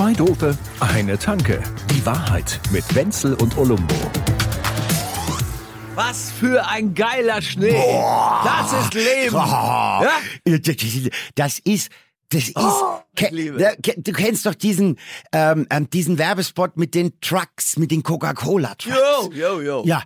Zwei 0.00 0.14
Dope, 0.14 0.56
eine 0.80 1.18
Tanke. 1.18 1.62
Die 1.90 2.06
Wahrheit 2.06 2.58
mit 2.70 2.94
Wenzel 2.94 3.34
und 3.34 3.58
Olumbo. 3.58 3.94
Was 5.94 6.30
für 6.32 6.66
ein 6.66 6.94
geiler 6.94 7.42
Schnee. 7.42 7.78
das 8.42 8.72
ist 8.72 8.94
Leben. 8.94 9.34
Ja? 9.36 10.08
Das 11.34 11.58
ist, 11.58 11.90
das 12.30 12.44
ist, 12.48 12.56
Oh, 12.56 13.00
ke- 13.14 13.30
du 13.98 14.12
kennst 14.12 14.46
doch 14.46 14.54
diesen, 14.54 14.98
ähm, 15.32 15.66
ähm, 15.68 15.90
diesen 15.90 16.16
Werbespot 16.16 16.78
mit 16.78 16.94
den 16.94 17.20
Trucks, 17.20 17.76
mit 17.76 17.90
den 17.90 18.02
Coca-Cola-Trucks. 18.02 18.96
Jo, 18.96 19.30
jo, 19.34 19.60
jo. 19.60 19.82
Ja, 19.84 20.02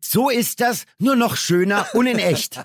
so 0.00 0.30
ist 0.30 0.60
das, 0.60 0.84
nur 0.98 1.16
noch 1.16 1.36
schöner 1.36 1.86
und 1.94 2.06
in 2.06 2.18
echt. 2.18 2.60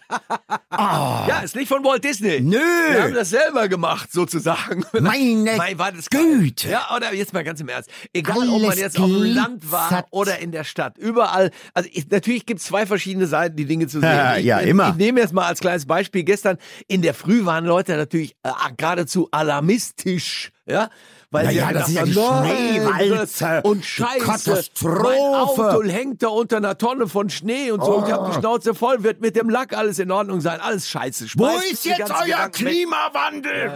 Ja, 0.72 1.41
ist 1.44 1.55
nicht 1.55 1.68
von 1.68 1.84
Walt 1.84 2.04
Disney. 2.04 2.40
Nö. 2.41 2.58
Wir 2.58 3.04
haben 3.04 3.13
das 3.13 3.30
selber 3.30 3.68
gemacht, 3.68 4.12
sozusagen. 4.12 4.85
Meine 4.99 5.55
Mein, 5.58 5.77
war 5.77 5.91
das 5.91 6.09
geil. 6.09 6.40
Güte. 6.40 6.70
Ja, 6.70 6.95
oder 6.95 7.13
jetzt 7.13 7.34
mal 7.34 7.44
ganz 7.44 7.59
im 7.62 7.70
Ernst. 7.70 7.90
Egal, 8.13 8.38
ob 8.38 8.62
man 8.62 8.66
Alles 8.66 8.80
jetzt 8.80 8.99
auf 8.99 9.05
dem 9.05 9.23
Land 9.23 9.71
war 9.71 10.05
oder 10.12 10.40
in 10.40 10.52
der 10.52 10.63
Stadt. 10.63 10.98
Überall. 10.98 11.52
Also 11.73 11.90
ich, 11.91 12.09
natürlich 12.09 12.45
gibt 12.45 12.59
es 12.59 12.68
zwei 12.68 12.85
verschiedene 12.85 13.27
Seiten, 13.27 13.55
die 13.55 13.66
Dinge 13.66 13.88
zu 13.88 13.99
sehen. 13.99 14.09
Ja, 14.09 14.38
ich, 14.38 14.46
ja, 14.46 14.62
ich, 14.62 14.68
immer. 14.68 14.90
Ich 14.90 14.96
nehme 14.96 15.20
jetzt 15.20 15.34
mal 15.34 15.46
als 15.46 15.59
kleines 15.59 15.85
Beispiel. 15.85 16.23
Gestern 16.23 16.57
in 16.88 17.02
der 17.02 17.13
Früh 17.13 17.46
waren 17.46 17.66
Leute 17.66 17.96
natürlich 17.98 18.35
äh, 18.43 18.49
geradezu 18.77 19.27
alarmistisch. 19.32 20.52
Ja. 20.66 20.90
Weil 21.34 21.45
Na 21.45 21.52
sie 21.52 21.58
ja, 21.59 21.71
das 21.71 21.88
ist 21.88 21.95
ja 21.95 22.03
die 22.03 22.12
Schneewalze. 22.12 23.62
Und 23.63 23.85
Scheiße, 23.85 24.20
Katastrophe. 24.20 25.02
mein 25.02 25.71
Auto 25.71 25.84
hängt 25.84 26.21
da 26.23 26.27
unter 26.27 26.57
einer 26.57 26.77
Tonne 26.77 27.07
von 27.07 27.30
Schnee 27.30 27.71
und 27.71 27.81
so. 27.84 27.95
Und 27.98 28.07
ich 28.07 28.13
habe 28.13 28.30
die 28.31 28.38
Schnauze 28.38 28.76
voll, 28.76 29.04
wird 29.04 29.21
mit 29.21 29.38
dem 29.38 29.49
Lack 29.49 29.76
alles 29.76 29.99
in 29.99 30.12
Ordnung 30.12 30.41
sein. 30.41 30.59
Alles 30.59 30.90
scheiße. 30.90 31.26
Wo 31.35 31.45
Schmeißt 31.45 31.71
ist 31.71 31.85
die 31.85 31.90
jetzt 31.90 32.12
euer 32.12 32.26
Gedanken. 32.26 32.52
Klimawandel? 32.52 33.70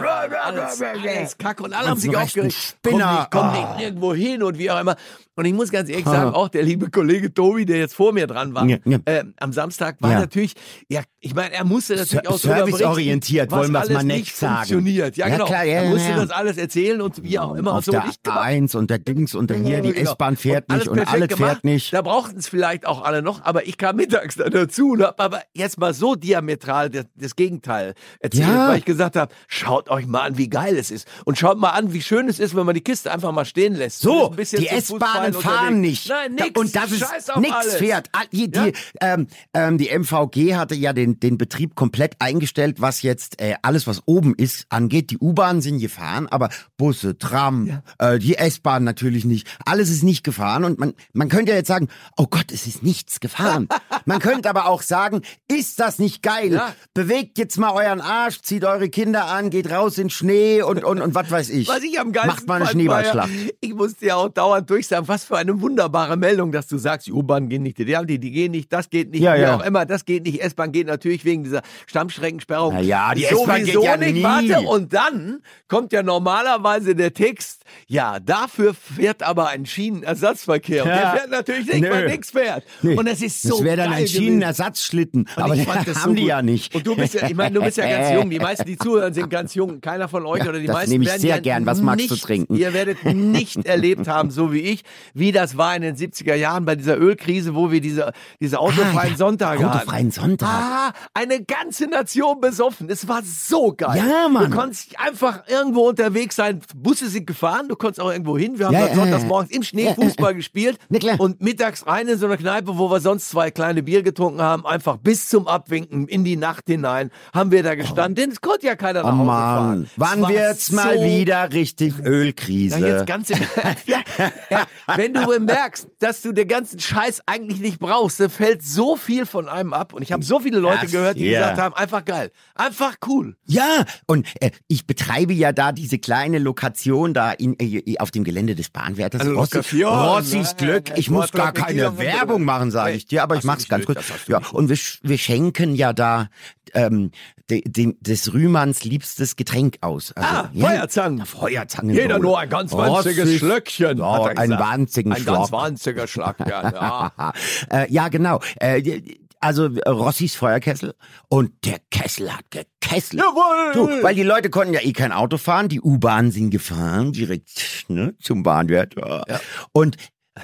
Alles, 0.44 0.82
alles 0.82 1.38
Kacke. 1.38 1.64
Und 1.64 1.74
alle 1.74 1.90
haben 1.90 2.00
sich 2.00 2.16
aufgeregt. 2.16 2.54
Spinner. 2.54 3.28
Komm 3.32 3.48
nicht, 3.48 3.56
komm 3.56 3.64
Ah. 3.64 3.70
nicht 3.70 3.78
nirgendwo 3.80 4.14
hin 4.14 4.44
und 4.44 4.58
wie 4.58 4.70
auch 4.70 4.80
immer. 4.82 4.96
Und 5.38 5.44
ich 5.46 5.54
muss 5.54 5.70
ganz 5.70 5.90
ehrlich 5.90 6.06
sagen, 6.06 6.34
auch 6.34 6.48
der 6.48 6.64
liebe 6.64 6.90
Kollege 6.90 7.34
Tobi, 7.34 7.66
der 7.66 7.78
jetzt 7.78 7.94
vor 7.94 8.14
mir 8.14 8.26
dran 8.26 8.54
war, 8.56 8.66
Ja, 8.66 8.78
ja. 8.86 9.00
äh, 9.04 9.26
am 9.38 9.52
Samstag 9.52 9.98
war 10.00 10.12
Ja. 10.12 10.20
natürlich, 10.22 10.54
ja, 10.88 11.02
ich 11.20 11.36
meine, 11.36 11.54
er 11.54 11.66
musste 11.66 11.96
natürlich 11.98 12.26
auch 12.28 12.40
berichten, 12.40 12.48
serviceorientiert, 12.56 13.52
wollen 13.52 13.72
wir's 13.74 13.82
alles 13.90 13.94
mal 13.98 14.04
nicht 14.06 14.34
sagen. 14.36 14.56
funktioniert. 14.56 15.18
Ja, 15.18 15.28
genau. 15.28 15.46
klar, 15.46 15.66
er 15.66 15.90
musste 15.90 16.14
das 16.14 16.30
alles 16.30 16.56
erzählen 16.58 17.02
und 17.02 17.22
wie 17.22 17.38
auch 17.38 17.45
immer. 17.54 17.72
Auf 17.74 17.78
und 17.78 17.86
so. 17.86 17.92
der 17.92 18.04
Und 18.06 18.10
ich 18.10 18.24
gemacht. 18.24 18.40
A1 18.48 18.76
und 18.76 18.90
der 18.90 18.98
Dings 19.00 19.36
und 19.36 19.50
der 19.50 19.58
hier, 19.58 19.82
die 19.82 19.92
Genau. 19.94 20.12
S-Bahn 20.12 20.36
fährt 20.38 20.66
alles 20.70 20.86
nicht 20.86 20.92
und 20.92 21.08
alles 21.08 21.28
gemacht. 21.30 21.52
fährt 21.52 21.64
nicht. 21.64 21.94
Da 21.94 22.02
brauchten 22.02 22.40
es 22.40 22.48
vielleicht 22.48 22.86
auch 22.88 23.04
alle 23.04 23.22
noch, 23.22 23.44
aber 23.44 23.68
ich 23.68 23.78
kam 23.78 23.98
mittags 23.98 24.36
dann 24.36 24.52
dazu 24.52 24.92
und 24.92 25.04
habe 25.04 25.20
aber 25.20 25.42
jetzt 25.54 25.78
mal 25.78 25.94
so 25.94 26.16
diametral 26.16 26.90
das, 26.90 27.06
das 27.16 27.36
Gegenteil 27.36 27.94
erzählt, 28.20 28.48
Ja. 28.48 28.70
weil 28.70 28.80
ich 28.80 28.86
gesagt 28.86 29.16
habe, 29.16 29.34
schaut 29.48 29.90
euch 29.90 30.08
mal 30.08 30.22
an, 30.22 30.38
wie 30.38 30.50
geil 30.50 30.78
es 30.78 30.90
ist 30.92 31.08
und 31.26 31.38
schaut 31.38 31.58
mal 31.60 31.70
an, 31.70 31.94
wie 31.94 32.02
schön 32.02 32.28
es 32.28 32.40
ist, 32.40 32.56
wenn 32.56 32.66
man 32.66 32.74
die 32.76 32.82
Kiste 32.82 33.12
einfach 33.12 33.32
mal 33.32 33.46
stehen 33.46 33.76
lässt. 33.76 34.06
Und 34.08 34.36
So, 34.46 34.58
die 34.58 34.68
S-Bahnen 34.68 35.34
fahren 35.34 35.82
nicht. 35.82 36.10
Nein, 36.10 36.36
nix. 36.36 36.60
Und 36.60 36.76
das 36.76 36.92
ist 36.92 37.06
nichts 37.38 37.76
fährt. 37.76 38.10
Ah, 38.14 38.22
Die, 38.32 38.50
die, 38.50 38.58
Ja? 38.60 38.66
ähm, 39.02 39.28
ähm, 39.54 39.78
die 39.78 39.90
MVG 39.90 40.56
hatte 40.56 40.76
ja 40.76 40.94
den, 40.94 41.20
den 41.20 41.38
Betrieb 41.38 41.76
komplett 41.76 42.16
eingestellt, 42.20 42.82
was 42.82 43.02
jetzt 43.02 43.42
äh, 43.42 43.56
alles, 43.62 43.88
was 43.88 44.02
oben 44.06 44.34
ist, 44.36 44.66
angeht. 44.70 45.10
Die 45.12 45.18
U-Bahnen 45.18 45.62
sind 45.62 45.80
gefahren, 45.80 46.28
aber 46.30 46.50
Busse, 46.78 47.18
Tram, 47.36 47.82
äh, 48.00 48.18
die 48.18 48.38
S-Bahn 48.38 48.86
natürlich 48.86 49.26
nicht. 49.26 49.48
Alles 49.66 49.90
ist 49.90 50.04
nicht 50.04 50.24
gefahren. 50.24 50.64
Und 50.64 50.80
man, 50.80 50.94
man 51.12 51.28
könnte 51.28 51.52
ja 51.52 51.58
jetzt 51.58 51.68
sagen, 51.68 51.90
oh 52.16 52.28
Gott, 52.30 52.52
es 52.52 52.66
ist 52.66 52.82
nichts 52.82 53.20
gefahren. 53.20 53.68
man 54.06 54.20
könnte 54.20 54.50
aber 54.50 54.68
auch 54.68 54.82
sagen, 54.82 55.22
ist 55.50 55.80
das 55.80 56.00
nicht 56.00 56.24
geil? 56.24 56.54
Ja. 56.54 56.74
Bewegt 56.94 57.38
jetzt 57.38 57.58
mal 57.58 57.72
euren 57.72 58.00
Arsch, 58.00 58.42
zieht 58.42 58.64
eure 58.64 58.90
Kinder 58.90 59.26
an, 59.26 59.50
geht 59.50 59.70
raus 59.70 59.98
in 59.98 60.10
Schnee 60.10 60.62
und, 60.62 60.86
und, 60.86 61.02
und 61.02 61.14
was 61.14 61.30
weiß 61.30 61.50
ich. 61.50 61.68
Was 61.68 61.84
ich 61.84 62.00
am 62.00 62.14
geilsten 62.14 62.36
Macht 62.36 62.48
mal 62.48 62.62
eine 62.62 62.68
Schneeballschlacht. 62.68 63.30
ja, 63.30 63.50
ich 63.60 63.74
musste 63.74 64.06
ja 64.06 64.16
auch 64.16 64.30
dauernd 64.30 64.70
durchsagen, 64.70 65.08
was 65.10 65.26
für 65.26 65.38
eine 65.38 65.60
wunderbare 65.60 66.16
Meldung, 66.16 66.54
dass 66.54 66.68
du 66.68 66.78
sagst, 66.78 67.08
die 67.08 67.12
U-Bahn 67.12 67.50
gehen 67.50 67.64
nicht, 67.64 67.78
die 67.78 67.86
die, 67.86 68.20
die 68.20 68.32
gehen 68.32 68.52
nicht, 68.52 68.72
das 68.72 68.90
geht 68.90 69.12
nicht, 69.12 69.22
Ja, 69.22 69.36
wie 69.36 69.42
ja. 69.42 69.58
auch 69.58 69.66
immer, 69.66 69.86
das 69.86 70.06
geht 70.06 70.24
nicht, 70.24 70.42
S-Bahn 70.42 70.72
geht 70.72 70.88
natürlich 70.88 71.26
wegen 71.26 71.44
dieser 71.44 71.64
Stammstreckensperrung. 71.88 72.76
Na 72.76 72.82
ja, 72.82 73.14
die 73.14 73.26
S-Bahn 73.26 73.66
geht 73.66 73.82
ja 73.84 73.98
nicht, 73.98 74.14
nie. 74.14 74.24
warte, 74.24 74.62
und 74.62 74.94
dann 74.94 75.42
kommt 75.68 75.92
ja 75.92 76.02
normalerweise 76.02 76.96
der 76.96 77.14
Text, 77.26 77.64
ja, 77.88 78.20
dafür 78.20 78.74
fährt 78.74 79.24
aber 79.24 79.48
ein 79.50 79.66
Schienenersatzverkehr. 79.66 80.84
Und 80.84 80.90
der 80.90 80.98
Ja. 81.02 81.12
fährt 81.16 81.30
natürlich 81.32 81.66
nicht, 81.68 81.82
Nö. 81.82 81.90
weil 81.90 82.08
nichts 82.08 82.32
fährt. 82.32 82.64
Nee. 82.82 82.96
Und 82.96 83.08
es 83.08 83.22
ist 83.22 83.42
so 83.42 83.56
Das 83.58 83.64
wäre 83.64 83.78
dann 83.78 83.94
ein. 83.94 84.08
Schienenersatzschlitten. 84.08 85.28
Aber 85.36 85.56
das 85.56 85.66
haben 85.68 85.94
so 85.96 86.14
die 86.14 86.22
gut. 86.22 86.30
ja 86.30 86.42
nicht. 86.42 86.76
Und 86.76 86.86
du 86.86 86.96
bist 86.96 87.14
ja, 87.16 87.28
ich 87.28 87.36
meine, 87.36 87.56
du 87.56 87.62
bist 87.64 87.78
ja 87.78 87.88
ganz 87.90 88.14
jung. 88.14 88.30
Die 88.30 88.40
meisten, 88.40 88.66
die 88.66 88.78
zuhören, 88.78 89.14
sind 89.14 89.30
ganz 89.30 89.54
jung. 89.56 89.82
Keiner 89.82 90.08
von 90.08 90.26
euch 90.26 90.44
Ja, 90.44 90.50
oder 90.50 90.60
die 90.60 90.68
das 90.68 90.76
meisten 90.76 90.92
nehme 90.92 91.04
ich 91.04 91.10
werden 91.10 91.22
sehr 91.22 91.36
ja 91.36 91.42
gern. 91.42 91.66
Was 91.66 91.82
magst 91.82 92.10
du 92.10 92.14
nicht, 92.14 92.24
trinken? 92.24 92.56
Ihr 92.56 92.74
werdet 92.74 93.04
nicht 93.06 93.66
erlebt 93.66 94.08
haben, 94.08 94.32
so 94.32 94.54
wie 94.54 94.60
ich, 94.62 94.84
wie 95.14 95.32
das 95.32 95.58
war 95.58 95.76
in 95.76 95.82
den 95.82 95.96
70er 95.96 96.36
Jahren 96.36 96.66
bei 96.66 96.76
dieser 96.76 96.98
Ölkrise, 96.98 97.56
wo 97.56 97.72
wir 97.72 97.82
diese, 97.82 98.14
diese 98.40 98.60
autofreien 98.60 98.96
Ah, 98.96 99.06
ja. 99.08 99.18
Sonntage 99.18 99.68
Autofreien 99.68 100.08
hatten. 100.08 100.12
Sonntag. 100.12 100.48
Ah, 100.50 100.94
eine 101.14 101.44
ganze 101.44 101.88
Nation 101.88 102.40
besoffen. 102.40 102.90
Es 102.90 103.08
war 103.08 103.22
so 103.24 103.74
geil. 103.76 103.98
Ja, 104.08 104.28
Mann. 104.30 104.52
Du 104.52 104.58
konntest 104.58 105.00
einfach 105.00 105.44
irgendwo 105.48 105.88
unterwegs 105.90 106.36
sein. 106.36 106.62
Busse 106.76 107.10
sind 107.16 107.28
gefahren, 107.28 107.68
du 107.68 107.76
konntest 107.76 108.00
auch 108.02 108.12
irgendwo 108.12 108.38
hin. 108.38 108.60
Wir 108.60 108.68
haben 108.68 108.74
Ja, 108.74 108.88
ja, 108.88 108.96
sonntags 108.96 109.24
morgens 109.26 109.52
im 109.52 109.64
Schnee 109.64 109.94
Fußball 109.94 110.36
gespielt 110.36 110.78
Na 110.90 111.16
und 111.18 111.42
mittags 111.42 111.86
rein 111.88 112.08
in 112.08 112.18
so 112.18 112.26
eine 112.28 112.38
Kneipe, 112.38 112.78
wo 112.78 112.90
wir 112.92 113.00
sonst 113.00 113.30
zwei 113.30 113.52
kleine 113.52 113.82
Bier 113.84 114.04
getrunken 114.04 114.42
haben, 114.42 114.66
einfach 114.66 114.98
bis 114.98 115.30
zum 115.30 115.48
Abwinken 115.48 116.08
in 116.08 116.24
die 116.24 116.36
Nacht 116.36 116.64
hinein, 116.68 117.12
haben 117.34 117.52
wir 117.52 117.64
da 117.64 117.76
gestanden, 117.76 118.16
denn 118.16 118.32
es 118.32 118.42
konnte 118.42 118.68
ja 118.68 118.76
keiner 118.76 119.04
nach 119.04 119.10
Oh 119.14 119.18
Hause 119.18 119.26
Mann, 119.26 119.88
fahren. 119.88 119.90
wann 119.96 120.28
wird's 120.30 120.72
mal 120.72 120.98
so 120.98 121.04
wieder 121.04 121.52
richtig 121.54 121.94
Ölkrise? 122.04 122.86
jetzt 122.86 123.08
ganz 123.08 123.30
im 123.30 123.38
ja, 123.86 124.64
Wenn 124.96 125.14
du 125.14 125.26
bemerkst, 125.26 125.88
dass 126.00 126.22
du 126.22 126.32
den 126.32 126.48
ganzen 126.48 126.80
Scheiß 126.80 127.22
eigentlich 127.26 127.60
nicht 127.60 127.80
brauchst, 127.80 128.20
dann 128.20 128.30
fällt 128.30 128.64
so 128.64 128.96
viel 128.96 129.26
von 129.26 129.48
einem 129.50 129.74
ab. 129.74 129.94
Und 129.94 130.02
ich 130.02 130.12
habe 130.12 130.24
so 130.24 130.40
viele 130.40 130.60
Leute 130.60 130.82
Das- 130.84 130.92
gehört, 130.92 131.18
die 131.18 131.26
ja. 131.26 131.40
gesagt 131.40 131.60
haben, 131.62 131.76
einfach 131.76 132.04
geil, 132.06 132.32
einfach 132.56 132.96
cool. 133.08 133.36
Ja, 133.46 133.86
und 134.08 134.28
äh, 134.42 134.52
ich 134.68 134.86
betreibe 134.88 135.34
ja 135.34 135.52
da 135.52 135.72
diese 135.72 135.98
kleine 136.00 136.40
Lokation 136.40 137.05
da 137.14 137.32
in, 137.32 137.56
äh, 137.60 137.98
auf 138.00 138.12
dem 138.12 138.24
Gelände 138.24 138.56
des 138.56 138.70
Bahnwärters. 138.70 139.22
Also 139.22 139.34
Rossi, 139.34 139.56
Lokation, 139.58 139.94
Rossis 140.00 140.52
ne? 140.52 140.56
Glück. 140.58 140.98
Ich 140.98 141.10
muss 141.10 141.32
gar 141.32 141.52
keine 141.54 141.98
Werbung 141.98 142.44
machen, 142.44 142.72
sage 142.72 142.94
ich 142.94 143.06
dir, 143.06 143.24
aber 143.24 143.36
ich 143.36 143.44
mach's 143.44 143.60
nicht 143.60 143.70
ganz 143.70 143.86
kurz. 143.86 144.04
Ja, 144.28 144.42
und 144.52 144.70
wir, 144.70 144.78
wir 145.04 145.18
schenken 145.18 145.76
ja 145.76 145.94
da 145.94 146.30
ähm, 146.74 147.12
de, 147.50 147.62
de, 147.62 147.96
des 148.00 148.34
Rühmanns 148.34 148.84
liebstes 148.84 149.36
Getränk 149.36 149.78
aus. 149.82 150.12
Also, 150.14 150.30
Ah, 150.30 150.50
ja, 150.54 150.68
Feuerzangen. 150.68 151.26
Feuerzangen. 151.26 151.96
Jeder 151.96 152.20
nur 152.20 152.40
ein 152.40 152.50
ganz 152.50 152.72
winziges 152.74 153.20
Rossis. 153.26 153.40
Schlöckchen. 153.40 154.00
Er 154.00 154.26
ein 154.26 154.36
gesagt. 154.36 154.62
wahnsinnigen 154.62 155.14
Ein 155.14 155.26
ganz 155.26 155.50
Schlag. 155.50 155.68
winziger 155.68 156.08
Schlag, 156.08 156.40
ja. 156.48 156.72
ja. 156.72 157.34
äh, 157.72 157.92
ja, 157.92 158.08
genau. 158.10 158.40
Äh, 158.60 159.02
also 159.40 159.66
äh, 159.66 159.90
Rossis 159.90 160.36
Feuerkessel 160.36 160.96
und 161.30 161.52
der 161.66 161.80
Kessel 161.92 162.32
hat 162.32 162.46
gekesselt. 162.50 163.22
Jawohl! 163.22 163.74
Du, 163.74 164.04
weil 164.04 164.16
die 164.16 164.24
Leute 164.24 164.50
konnten 164.50 164.74
ja 164.74 164.82
eh 164.82 164.94
kein 164.94 165.12
Auto 165.12 165.38
fahren, 165.38 165.70
die 165.70 165.82
U-Bahn 165.82 166.32
sind 166.32 166.50
gefahren, 166.52 167.12
direkt 167.12 167.86
ne, 167.88 168.16
zum 168.22 168.44
Bahnwert. 168.44 168.96
Ja. 168.96 169.40
Und 169.72 169.98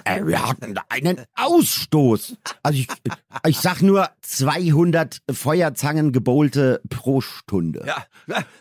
äh, 0.06 0.25
wir 0.25 0.47
hatten 0.47 0.74
da 0.74 0.81
einen 0.90 1.22
Ausstoß. 1.35 2.38
Also 2.63 2.79
ich, 2.79 2.88
ich 3.46 3.59
sag 3.59 3.81
nur 3.81 4.09
200 4.22 5.19
Feuerzangen 5.31 6.12
gebowlte 6.12 6.81
pro 6.90 7.22
Stunde. 7.22 7.84
Ja, 7.85 8.06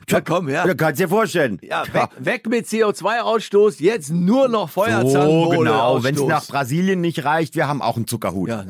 ja, 0.08 0.20
komm, 0.20 0.48
ja. 0.48 0.66
Du 0.66 0.74
kannst 0.74 1.00
dir 1.00 1.08
vorstellen. 1.08 1.58
Ja, 1.62 1.84
weg, 1.92 2.08
weg 2.18 2.48
mit 2.48 2.66
CO2-Ausstoß, 2.66 3.80
jetzt 3.80 4.10
nur 4.10 4.48
noch 4.48 4.70
Feuerzangenbowle. 4.70 5.56
So 5.56 5.62
genau, 5.62 6.02
wenn 6.02 6.14
es 6.14 6.22
nach 6.22 6.46
Brasilien 6.46 7.00
nicht 7.00 7.24
reicht, 7.24 7.54
wir 7.54 7.68
haben 7.68 7.82
auch 7.82 7.96
einen 7.96 8.06
Zuckerhut. 8.06 8.48
Ja. 8.48 8.64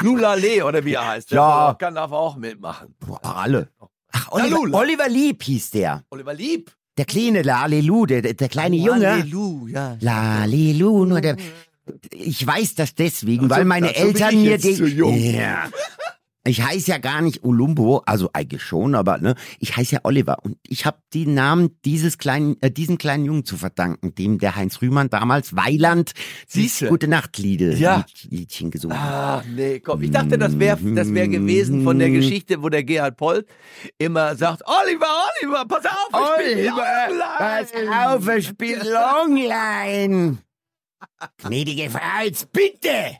Lulale 0.00 0.64
oder 0.64 0.84
wie 0.84 0.94
er 0.94 1.06
heißt. 1.06 1.30
Der 1.32 1.36
Ja. 1.38 1.76
kann 1.78 1.94
darf 1.94 2.12
auch 2.12 2.36
mitmachen. 2.36 2.94
Boah, 3.00 3.20
alle. 3.22 3.68
Ach, 4.12 4.28
Oliver. 4.32 4.58
Oliver 4.78 5.08
Lieb 5.08 5.42
hieß 5.42 5.70
der. 5.70 6.02
Oliver 6.10 6.34
Lieb. 6.34 6.72
Der 6.96 7.04
kleine 7.04 7.42
Lalelu, 7.42 8.06
der, 8.06 8.20
der 8.34 8.48
kleine 8.48 8.76
Junge. 8.76 9.08
Halleluja. 9.08 9.96
Lalelu, 10.00 11.04
nur 11.06 11.20
der. 11.20 11.36
Ich 12.12 12.46
weiß 12.46 12.74
das 12.74 12.94
deswegen, 12.94 13.46
Ach 13.46 13.50
so, 13.50 13.56
weil 13.56 13.64
meine 13.64 13.94
Eltern 13.94 14.40
mir 14.42 14.56
jung. 14.58 15.16
Ja. 15.16 15.68
Ich 16.42 16.62
heiße 16.62 16.90
ja 16.90 16.96
gar 16.96 17.20
nicht 17.20 17.44
Olumbo, 17.44 17.98
also 18.06 18.30
eigentlich 18.32 18.62
schon, 18.62 18.94
aber 18.94 19.18
ne, 19.18 19.34
ich 19.58 19.76
heiße 19.76 19.96
ja 19.96 20.00
Oliver 20.04 20.38
und 20.42 20.56
ich 20.66 20.86
habe 20.86 20.96
den 21.12 21.34
Namen 21.34 21.76
dieses 21.84 22.16
kleinen, 22.16 22.56
äh, 22.62 22.70
diesen 22.70 22.96
kleinen 22.96 23.26
Jungen 23.26 23.44
zu 23.44 23.58
verdanken, 23.58 24.14
dem 24.14 24.38
der 24.38 24.56
Heinz 24.56 24.80
Rühmann 24.80 25.10
damals 25.10 25.54
Weiland 25.54 26.12
Siehste. 26.48 26.88
Gute 26.88 27.08
Nacht 27.08 27.36
Liede, 27.36 27.74
Ja. 27.74 28.06
Lied, 28.22 28.30
Liedchen 28.30 28.70
gesungen 28.70 28.98
hat. 28.98 29.44
Ach 29.44 29.50
nee, 29.54 29.80
komm. 29.80 30.00
Ich 30.02 30.12
dachte, 30.12 30.38
das 30.38 30.58
wäre 30.58 30.78
das 30.94 31.12
wär 31.12 31.28
gewesen 31.28 31.84
von 31.84 31.98
der 31.98 32.08
Geschichte, 32.08 32.62
wo 32.62 32.70
der 32.70 32.84
Gerhard 32.84 33.18
Polt 33.18 33.46
immer 33.98 34.34
sagt, 34.34 34.62
Oliver, 34.66 35.08
Oliver, 35.42 35.66
pass 35.66 35.84
auf, 35.84 36.38
ich 36.40 36.56
Oliver, 36.56 37.08
pass 37.36 37.72
Longline. 37.74 38.06
auf, 38.16 38.28
ich 38.34 38.56
bin 38.56 38.78
Longline. 38.80 40.38
Gnädige 41.42 41.90
Frau, 41.90 42.24
jetzt 42.24 42.50
bitte! 42.52 43.16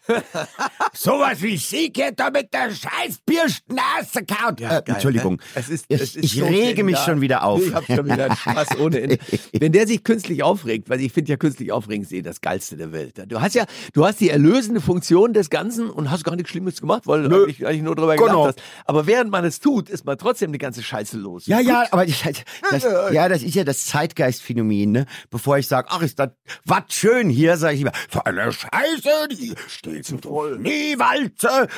Sowas 0.94 1.40
wie 1.42 1.56
Sie 1.56 1.90
geht 1.92 2.18
da 2.18 2.30
mit 2.30 2.52
der 2.52 2.70
scheiß 2.70 3.18
Bierschnase 3.26 4.24
kaut. 4.26 4.60
Ja, 4.60 4.68
äh, 4.78 4.82
geil, 4.82 4.94
Entschuldigung. 4.94 5.34
ne? 5.34 5.42
Es 5.54 5.68
ist- 5.68 5.84
ich 5.88 6.00
es 6.00 6.16
ist 6.16 6.24
ich 6.24 6.42
rege 6.42 6.82
mich 6.84 6.94
genial. 6.96 7.04
schon 7.04 7.20
wieder 7.20 7.44
auf. 7.44 7.60
Ich 7.66 7.74
hab 7.74 7.84
schon 7.86 8.04
wieder 8.06 8.24
einen 8.26 8.36
Spaß 8.36 8.78
ohne 8.78 9.00
Ende. 9.00 9.18
Wenn 9.58 9.72
der 9.72 9.86
sich 9.86 10.02
künstlich 10.04 10.42
aufregt, 10.42 10.88
weil 10.88 11.00
ich 11.00 11.12
finde 11.12 11.30
ja 11.30 11.36
künstlich 11.36 11.72
aufregen 11.72 12.02
ist 12.02 12.12
eh 12.12 12.22
das 12.22 12.40
Geilste 12.40 12.76
der 12.76 12.92
Welt. 12.92 13.22
Du 13.28 13.40
hast 13.40 13.54
ja, 13.54 13.64
du 13.92 14.04
hast 14.06 14.20
die 14.20 14.30
erlösende 14.30 14.80
Funktion 14.80 15.32
des 15.32 15.50
Ganzen 15.50 15.90
und 15.90 16.10
hast 16.10 16.24
gar 16.24 16.36
nichts 16.36 16.50
Schlimmes 16.50 16.80
gemacht, 16.80 17.06
weil 17.06 17.22
du 17.24 17.28
Nö. 17.28 17.42
eigentlich, 17.44 17.66
eigentlich 17.66 17.82
nur 17.82 17.96
drüber 17.96 18.16
Genau. 18.16 18.42
gelacht 18.42 18.58
hast. 18.58 18.62
Aber 18.86 19.06
während 19.06 19.30
man 19.30 19.44
es 19.44 19.60
tut, 19.60 19.88
ist 19.90 20.04
man 20.04 20.16
trotzdem 20.18 20.52
die 20.52 20.58
ganze 20.58 20.82
Scheiße 20.82 21.16
los. 21.18 21.46
Ja, 21.46 21.60
ja, 21.60 21.84
aber 21.90 22.06
ich, 22.06 22.22
das, 22.70 22.82
ja, 23.12 23.28
das 23.28 23.42
ist 23.42 23.54
ja 23.54 23.64
das 23.64 23.84
Zeitgeistphänomen, 23.86 24.92
ne? 24.92 25.06
Bevor 25.30 25.58
ich 25.58 25.66
sage, 25.66 25.88
ach, 25.90 26.02
ist 26.02 26.18
das 26.18 26.30
was 26.64 26.84
schön 26.88 27.28
hier, 27.30 27.56
sage 27.70 27.76
ich 27.76 27.82
immer, 27.82 27.92
für 28.08 28.26
eine 28.26 28.52
Scheiße, 28.52 29.28
die 29.30 29.54
steht 29.68 30.06
so 30.06 30.16
toll. 30.16 30.58
Nee, 30.60 30.94
Walze, 30.98 31.68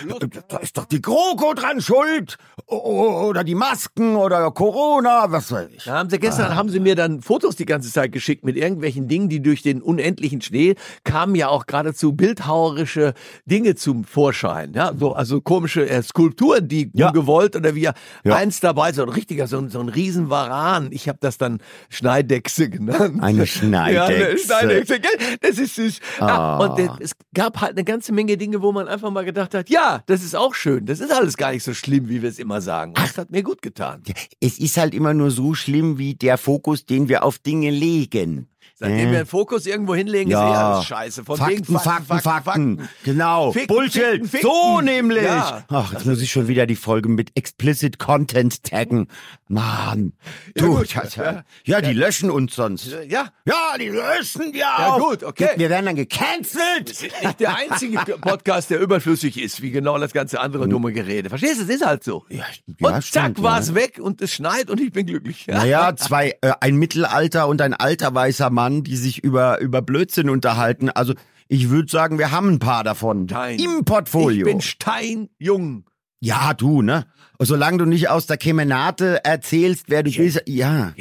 da 0.48 0.56
ist 0.58 0.76
doch 0.76 0.86
die 0.86 1.00
GroKo 1.02 1.54
dran 1.54 1.80
schuld. 1.80 2.36
Oder 2.66 3.44
die 3.44 3.54
Masken 3.54 4.16
oder 4.16 4.50
Corona, 4.50 5.30
was 5.30 5.50
weiß 5.52 5.68
ich. 5.76 5.84
Da 5.84 5.98
haben 5.98 6.10
sie 6.10 6.18
gestern 6.18 6.54
haben 6.56 6.68
sie 6.70 6.80
mir 6.80 6.94
dann 6.94 7.20
Fotos 7.20 7.56
die 7.56 7.66
ganze 7.66 7.90
Zeit 7.92 8.12
geschickt 8.12 8.44
mit 8.44 8.56
irgendwelchen 8.56 9.08
Dingen, 9.08 9.28
die 9.28 9.40
durch 9.42 9.62
den 9.62 9.82
unendlichen 9.82 10.40
Schnee 10.40 10.74
kamen 11.04 11.34
ja 11.34 11.48
auch 11.48 11.66
geradezu 11.66 12.12
bildhauerische 12.12 13.14
Dinge 13.46 13.74
zum 13.74 14.04
Vorschein. 14.04 14.72
Ja, 14.74 14.92
so, 14.98 15.12
also 15.12 15.40
komische 15.40 15.88
äh, 15.88 16.02
Skulpturen, 16.02 16.68
die 16.68 16.90
Ja. 16.94 17.10
gewollt 17.10 17.56
oder 17.56 17.74
wie 17.74 17.82
Ja. 17.82 17.94
eins 18.24 18.60
dabei, 18.60 18.92
so 18.92 19.02
ein 19.02 19.08
richtiger, 19.08 19.46
so 19.46 19.58
ein, 19.58 19.68
so 19.68 19.80
ein 19.80 19.88
Riesenvaran. 19.88 20.88
Ich 20.92 21.08
habe 21.08 21.18
das 21.20 21.36
dann 21.38 21.58
Schneidechse 21.90 22.70
genannt. 22.70 23.22
Eine 23.22 23.42
Ja, 23.62 24.06
eine 24.06 24.38
Schneidechse. 24.38 24.38
Schneidechse, 24.46 25.00
gell? 25.00 25.36
Das 25.40 25.58
ist 25.58 25.74
Ja, 26.19 26.26
Ah. 26.26 26.58
und 26.58 26.79
äh, 26.79 26.88
es 27.00 27.12
gab 27.34 27.61
halt 27.61 27.73
eine 27.73 27.84
ganze 27.84 28.12
Menge 28.12 28.37
Dinge, 28.37 28.62
wo 28.62 28.73
man 28.73 28.88
einfach 28.88 29.11
mal 29.11 29.25
gedacht 29.25 29.55
hat, 29.55 29.69
ja, 29.70 30.02
das 30.06 30.23
ist 30.23 30.34
auch 30.37 30.55
schön. 30.55 30.87
Das 30.87 31.00
ist 31.00 31.12
alles 31.12 31.37
gar 31.37 31.52
nicht 31.52 31.64
so 31.64 31.75
schlimm, 31.75 32.08
wie 32.08 32.23
wir 32.23 32.29
es 32.29 32.38
immer 32.38 32.61
sagen. 32.61 32.94
Das 32.94 33.19
hat 33.19 33.31
mir 33.31 33.43
gut 33.43 33.62
getan. 33.62 34.02
Es 34.40 34.58
ist 34.58 34.76
halt 34.76 34.94
immer 34.94 35.14
nur 35.14 35.31
so 35.31 35.55
schlimm 35.55 35.99
wie 35.99 36.14
der 36.14 36.38
Fokus, 36.38 36.87
den 36.87 37.08
wir 37.08 37.25
auf 37.25 37.38
Dinge 37.38 37.70
legen. 37.70 38.49
Seitdem 38.74 39.10
wir 39.10 39.18
einen 39.18 39.26
Fokus 39.26 39.66
irgendwo 39.66 39.94
hinlegen, 39.94 40.30
ist 40.30 40.36
eh 40.36 40.40
alles 40.40 40.84
scheiße. 40.86 41.24
Von 41.24 41.36
Fakten, 41.36 41.68
wegen 41.68 41.78
Fakten, 41.78 42.20
Fakten, 42.20 42.88
Genau. 43.04 43.52
Ficken, 43.52 43.66
Bullshit. 43.68 44.02
ficken, 44.02 44.28
ficken. 44.28 44.50
So 44.50 44.80
nämlich. 44.80 45.22
Ja. 45.22 45.64
Ach, 45.68 45.92
jetzt 45.92 46.04
muss 46.06 46.20
ich 46.20 46.30
schon 46.32 46.48
wieder 46.48 46.66
die 46.66 46.76
Folge 46.76 47.08
mit 47.08 47.30
explicit 47.36 47.98
Content 47.98 48.62
taggen. 48.64 49.08
Mann. 49.48 50.14
Du, 50.54 50.76
gut, 50.78 50.94
ja, 50.94 51.02
ja. 51.16 51.24
ja. 51.24 51.44
ja, 51.64 51.80
die 51.82 51.92
löschen 51.92 52.30
uns 52.30 52.54
sonst. 52.54 52.86
Ja, 53.08 53.28
Ja, 53.44 53.76
die 53.78 53.88
löschen 53.88 54.52
wir 54.52 54.60
Ja, 54.60 54.94
auch. 54.94 55.10
gut, 55.10 55.22
okay. 55.24 55.50
Wir 55.56 55.68
werden 55.68 55.86
dann 55.86 55.96
gecancelt. 55.96 57.02
nicht 57.22 57.40
der 57.40 57.56
einzige 57.56 57.98
Podcast, 58.20 58.70
der 58.70 58.80
überflüssig 58.80 59.40
ist, 59.40 59.60
wie 59.62 59.70
genau 59.70 59.98
das 59.98 60.12
ganze 60.12 60.40
andere 60.40 60.68
dumme 60.68 60.92
Gerede. 60.92 61.28
Verstehst 61.28 61.58
du, 61.60 61.64
es 61.64 61.68
ist 61.68 61.84
halt 61.84 62.02
so. 62.02 62.24
Ja, 62.30 62.44
und 62.66 62.80
ja, 62.80 62.90
zack, 62.92 63.04
stimmt, 63.04 63.42
war 63.42 63.60
es 63.60 63.68
ja. 63.68 63.74
weg 63.74 63.98
und 64.00 64.22
es 64.22 64.32
schneit 64.32 64.70
und 64.70 64.80
ich 64.80 64.92
bin 64.92 65.06
glücklich. 65.06 65.46
Naja, 65.46 65.94
zwei, 65.96 66.36
äh, 66.40 66.52
ein 66.60 66.76
Mittelalter 66.76 67.46
und 67.48 67.60
ein 67.60 67.74
alter 67.74 68.14
weißer 68.14 68.48
Mann, 68.52 68.84
die 68.84 68.96
sich 68.96 69.25
über, 69.25 69.60
über 69.60 69.82
Blödsinn 69.82 70.31
unterhalten. 70.31 70.88
Also, 70.90 71.14
ich 71.49 71.69
würde 71.70 71.90
sagen, 71.90 72.19
wir 72.19 72.31
haben 72.31 72.49
ein 72.49 72.58
paar 72.60 72.84
davon. 72.84 73.28
Stein. 73.28 73.58
Im 73.58 73.84
Portfolio. 73.84 74.46
Ich 74.46 74.52
bin 74.52 74.60
steinjung. 74.60 75.84
Ja, 76.20 76.54
du, 76.54 76.82
ne? 76.82 77.06
Solange 77.40 77.78
du 77.78 77.84
nicht 77.84 78.08
aus 78.08 78.26
der 78.26 78.37
Kemenate 78.37 79.25
erzählst, 79.25 79.87
wer 79.88 80.04
du 80.04 80.12
bist. 80.12 80.43
Ja. 80.46 80.94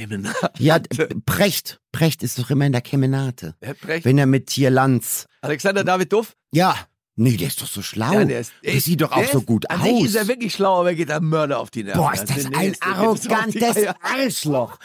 Ja, 0.58 0.80
d- 0.80 1.08
Precht. 1.28 1.80
Precht 1.92 2.24
ist 2.24 2.40
doch 2.40 2.50
immer 2.50 2.66
in 2.66 2.72
der 2.72 2.82
Kemenate. 2.82 3.56
Herr 3.62 3.76
Brecht. 3.76 4.04
Wenn 4.06 4.18
er 4.18 4.26
mit 4.26 4.48
Tierlanz. 4.48 5.28
Alexander 5.42 5.84
David 5.84 6.12
Duff? 6.12 6.36
Ja. 6.52 6.76
Nee, 7.18 7.38
der 7.38 7.50
ist 7.50 7.62
doch 7.62 7.68
so 7.68 7.84
schlau. 7.84 8.14
Ja, 8.14 8.26
der 8.26 8.40
ist, 8.40 8.54
der 8.64 8.82
sieht 8.82 9.02
doch 9.02 9.12
auch 9.12 9.18
der 9.20 9.28
so 9.28 9.40
ist- 9.40 9.46
gut 9.46 9.70
an 9.70 9.82
aus. 9.82 9.86
Sich 9.88 10.06
ist 10.06 10.16
er 10.16 10.28
wirklich 10.28 10.54
schlau, 10.54 10.80
aber 10.80 10.90
er 10.90 10.96
geht 10.96 11.12
einem 11.12 11.30
Mörder 11.30 11.60
auf 11.60 11.70
die 11.70 11.84
Nerven. 11.84 12.02
Boah, 12.02 12.14
ist 12.14 12.24
das 12.24 12.38
Also, 12.38 12.50
nee, 12.50 12.56
ein 12.58 12.72
ist- 12.72 12.82
arrogantes. 12.82 13.78
Arschloch. 14.02 14.80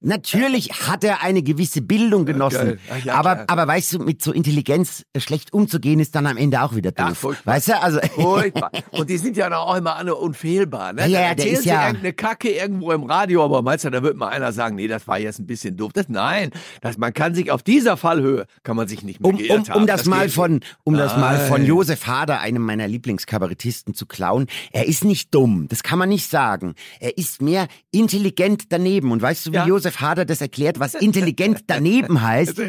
Natürlich 0.00 0.70
hat 0.86 1.02
er 1.02 1.22
eine 1.24 1.42
gewisse 1.42 1.82
Bildung 1.82 2.24
genossen. 2.24 2.78
Ach 2.88 3.04
ja, 3.04 3.14
aber, 3.14 3.34
klar. 3.34 3.44
aber 3.48 3.66
weißt 3.66 3.94
du, 3.94 3.98
mit 3.98 4.22
so 4.22 4.32
Intelligenz 4.32 5.02
äh, 5.12 5.18
schlecht 5.20 5.52
umzugehen, 5.52 5.98
ist 5.98 6.14
dann 6.14 6.26
am 6.26 6.36
Ende 6.36 6.62
auch 6.62 6.76
wieder 6.76 6.92
Ja, 6.96 7.08
doof. 7.08 7.18
furchtbar. 7.18 7.54
weißt 7.54 7.68
du, 7.68 7.82
also 7.82 7.98
Furchtbar. 8.14 8.70
Und 8.92 9.10
die 9.10 9.16
sind 9.18 9.36
ja 9.36 9.52
auch 9.56 9.74
immer 9.74 9.96
alle 9.96 10.14
unfehlbar. 10.14 10.92
Ne? 10.92 11.08
Ja, 11.08 11.20
ja, 11.22 11.34
der 11.34 11.48
ist 11.50 11.64
ja- 11.64 11.86
irgendeine 11.86 12.12
Kacke 12.12 12.48
irgendwo 12.50 12.92
im 12.92 13.02
Radio, 13.02 13.44
aber 13.44 13.60
meinst 13.62 13.84
du, 13.86 13.90
da 13.90 14.02
wird 14.04 14.16
mal 14.16 14.28
einer 14.28 14.52
sagen, 14.52 14.76
nee, 14.76 14.86
das 14.86 15.08
war 15.08 15.18
jetzt 15.18 15.40
ein 15.40 15.46
bisschen 15.46 15.76
doof. 15.76 15.92
Das, 15.92 16.08
nein, 16.08 16.50
das, 16.80 16.96
man 16.96 17.12
kann 17.12 17.34
sich 17.34 17.50
auf 17.50 17.64
dieser 17.64 17.96
Fallhöhe, 17.96 18.46
kann 18.62 18.76
man 18.76 18.86
sich 18.86 19.02
nicht 19.02 19.20
mehr 19.20 19.32
um, 19.32 19.36
um, 19.36 19.68
haben. 19.68 19.80
um 19.80 19.86
das, 19.88 20.04
mal 20.04 20.26
geht 20.26 20.34
von 20.34 20.60
um 20.84 20.94
das 20.94 21.16
mal 21.16 21.38
von 21.38 21.58
Nein. 21.62 21.66
Josef 21.68 22.06
Hader, 22.06 22.38
einem 22.40 22.62
meiner 22.62 22.86
Lieblingskabarettisten, 22.86 23.94
zu 23.94 24.06
klauen. 24.06 24.46
Er 24.70 24.86
ist 24.86 25.04
nicht 25.04 25.34
dumm, 25.34 25.66
das 25.68 25.82
kann 25.82 25.98
man 25.98 26.08
nicht 26.08 26.30
sagen. 26.30 26.74
Er 27.00 27.18
ist 27.18 27.42
mehr 27.42 27.66
intelligent 27.90 28.64
daneben. 28.72 29.10
Und 29.10 29.20
weißt 29.22 29.46
du, 29.46 29.50
wie 29.52 29.56
Ja. 29.56 29.66
Josef 29.66 29.87
Hader 29.96 30.24
das 30.24 30.40
erklärt, 30.40 30.78
was 30.78 30.94
intelligent 31.00 31.64
daneben 31.66 32.20
heißt? 32.20 32.60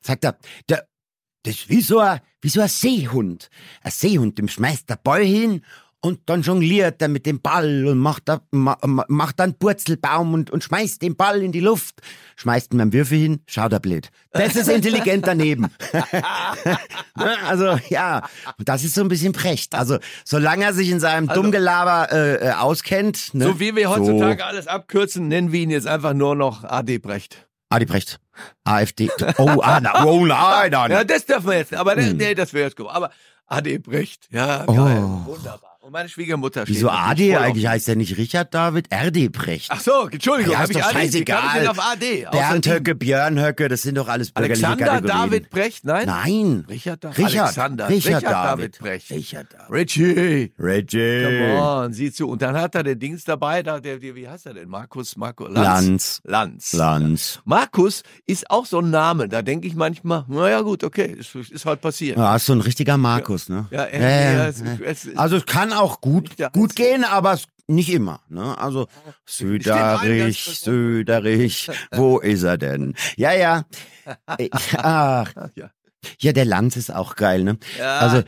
Sagt 0.00 0.24
er, 0.24 0.38
der, 0.68 0.86
das 1.44 1.54
ist 1.54 1.68
wie 1.68 1.80
so, 1.80 1.98
ein, 1.98 2.20
wie 2.40 2.48
so 2.48 2.60
ein 2.60 2.68
Seehund. 2.68 3.50
Ein 3.82 3.90
Seehund, 3.90 4.38
dem 4.38 4.48
schmeißt 4.48 4.88
der 4.88 4.96
Ball 4.96 5.24
hin 5.24 5.62
und 6.04 6.20
dann 6.26 6.42
jongliert 6.42 7.00
er 7.00 7.08
mit 7.08 7.24
dem 7.24 7.40
Ball 7.40 7.86
und 7.86 7.98
macht, 7.98 8.24
da, 8.26 8.40
ma, 8.50 8.76
ma- 8.84 9.06
macht 9.08 9.40
dann 9.40 9.54
Purzelbaum 9.54 10.34
und, 10.34 10.50
und 10.50 10.62
schmeißt 10.62 11.00
den 11.00 11.16
Ball 11.16 11.42
in 11.42 11.50
die 11.50 11.60
Luft. 11.60 12.02
Schmeißt 12.36 12.74
ihm 12.74 12.80
einen 12.80 12.92
Würfel 12.92 13.16
hin, 13.18 13.40
schaut 13.46 13.72
er 13.72 13.80
blöd. 13.80 14.10
Das 14.32 14.54
ist 14.54 14.68
intelligent 14.68 15.26
daneben. 15.26 15.68
Ne, 17.16 17.36
also, 17.46 17.78
ja, 17.90 18.22
und 18.58 18.68
das 18.68 18.82
ist 18.84 18.94
so 18.94 19.00
ein 19.00 19.08
bisschen 19.08 19.32
Precht. 19.32 19.74
Also, 19.74 19.98
solange 20.24 20.64
er 20.64 20.74
sich 20.74 20.90
in 20.90 20.98
seinem 21.00 21.28
Dummgelaber 21.28 22.10
äh, 22.12 22.48
äh, 22.48 22.52
auskennt. 22.54 23.32
Ne? 23.34 23.44
So 23.44 23.60
wie 23.60 23.76
wir 23.76 23.88
heutzutage 23.88 24.44
alles 24.44 24.66
abkürzen, 24.66 25.28
nennen 25.28 25.52
wir 25.52 25.60
ihn 25.60 25.70
jetzt 25.70 25.86
einfach 25.86 26.12
nur 26.12 26.34
noch 26.34 26.64
AD 26.64 26.98
Brecht. 26.98 27.46
Adi 27.68 27.86
Brecht. 27.86 28.18
AfD. 28.64 29.10
Oh, 29.38 29.60
ah, 29.62 29.78
na, 29.80 30.04
oh 30.04 30.26
nein, 30.26 30.70
nein. 30.72 30.90
Ja, 30.90 31.04
das 31.04 31.24
dürfen 31.24 31.46
wir 31.50 31.58
jetzt, 31.58 31.72
aber 31.74 31.94
Hm. 31.94 32.16
nee, 32.16 32.34
das 32.34 32.52
wäre 32.52 32.64
jetzt 32.66 32.76
gut. 32.76 32.88
Aber 32.88 33.10
AD 33.46 33.78
Brecht, 33.78 34.28
ja, 34.32 34.64
Oh. 34.66 34.74
geil, 34.74 35.02
wunderbar. 35.26 35.73
Und 35.84 35.92
meine 35.92 36.08
Schwiegermutter 36.08 36.62
steht 36.64 36.76
Wieso 36.76 36.88
AD? 36.88 37.36
Eigentlich 37.36 37.66
heißt 37.66 37.90
er 37.90 37.96
nicht 37.96 38.16
Richard 38.16 38.54
David, 38.54 38.88
RD 38.90 39.28
Brecht. 39.30 39.66
Ach 39.70 39.80
so, 39.80 40.08
Entschuldigung, 40.10 40.54
ja, 40.54 40.62
ist 40.62 40.70
ich 40.70 40.78
doch 40.78 40.84
AD? 40.86 40.96
Ich 40.96 41.02
scheißegal. 41.12 41.58
denn 41.60 41.68
auf 41.68 41.78
AD? 41.78 42.26
Bernd 42.32 42.66
Höcke, 42.66 42.94
Björn 42.94 43.38
Höcke, 43.38 43.68
das 43.68 43.82
sind 43.82 43.96
doch 43.98 44.08
alles 44.08 44.30
bürgerliche 44.32 44.66
Alexander 44.66 44.92
Kategorien. 45.02 45.30
David 45.30 45.50
Brecht, 45.50 45.84
nein? 45.84 46.06
Nein. 46.06 46.64
Richard 46.70 47.04
David. 47.04 47.18
Richard. 47.18 47.42
Alexander. 47.42 47.88
Richard, 47.90 48.16
Richard 48.16 48.32
David. 48.32 48.48
David 48.60 48.78
Brecht. 48.78 49.10
Richard 49.10 49.46
David. 49.52 49.70
Richie. 49.74 50.52
Reggie. 50.58 51.22
Come 51.24 51.60
on, 51.60 51.92
sieh 51.92 52.10
zu. 52.10 52.30
Und 52.30 52.40
dann 52.40 52.56
hat 52.56 52.74
er 52.76 52.82
den 52.82 52.98
Dings 52.98 53.24
dabei, 53.24 53.62
da, 53.62 53.78
der, 53.78 53.98
der, 53.98 54.14
wie 54.14 54.26
heißt 54.26 54.46
er 54.46 54.54
denn? 54.54 54.70
Markus, 54.70 55.18
Markus, 55.18 55.50
Lanz. 55.50 56.22
Lanz. 56.24 56.72
Lanz. 56.72 57.40
Markus 57.44 58.04
ist 58.24 58.48
auch 58.50 58.64
so 58.64 58.78
ein 58.78 58.88
Name. 58.88 59.28
Da 59.28 59.42
denke 59.42 59.66
ich 59.68 59.74
manchmal, 59.74 60.24
naja 60.28 60.62
gut, 60.62 60.82
okay, 60.82 61.14
ist, 61.18 61.34
ist 61.34 61.66
halt 61.66 61.82
passiert. 61.82 62.16
Ja, 62.16 62.34
ist 62.36 62.46
so 62.46 62.54
ein 62.54 62.62
richtiger 62.62 62.96
Markus, 62.96 63.50
ne? 63.50 63.66
Ja, 63.70 63.86
ja, 63.86 63.92
Ja, 63.92 64.00
ja, 64.00 64.08
ja, 64.08 64.32
ja. 64.44 64.48
es- 64.86 65.14
Also 65.18 65.36
es 65.36 65.44
kann 65.44 65.73
auch 65.74 66.00
gut, 66.00 66.30
gut 66.52 66.74
gehen, 66.76 67.04
aber 67.04 67.38
nicht 67.66 67.90
immer. 67.90 68.20
Ne? 68.28 68.56
Also 68.58 68.88
Söderich, 69.26 70.40
Steht 70.42 70.56
Söderich, 70.56 71.70
wo 71.92 72.18
ist 72.18 72.42
er 72.42 72.58
denn? 72.58 72.94
Ja, 73.16 73.32
ja. 73.32 73.64
Ach, 74.78 75.32
Ja. 76.20 76.32
der 76.32 76.44
Lanz 76.44 76.76
ist 76.76 76.94
auch 76.94 77.16
geil, 77.16 77.44
ne? 77.44 77.58
Ja. 77.78 77.98
Also, 77.98 78.22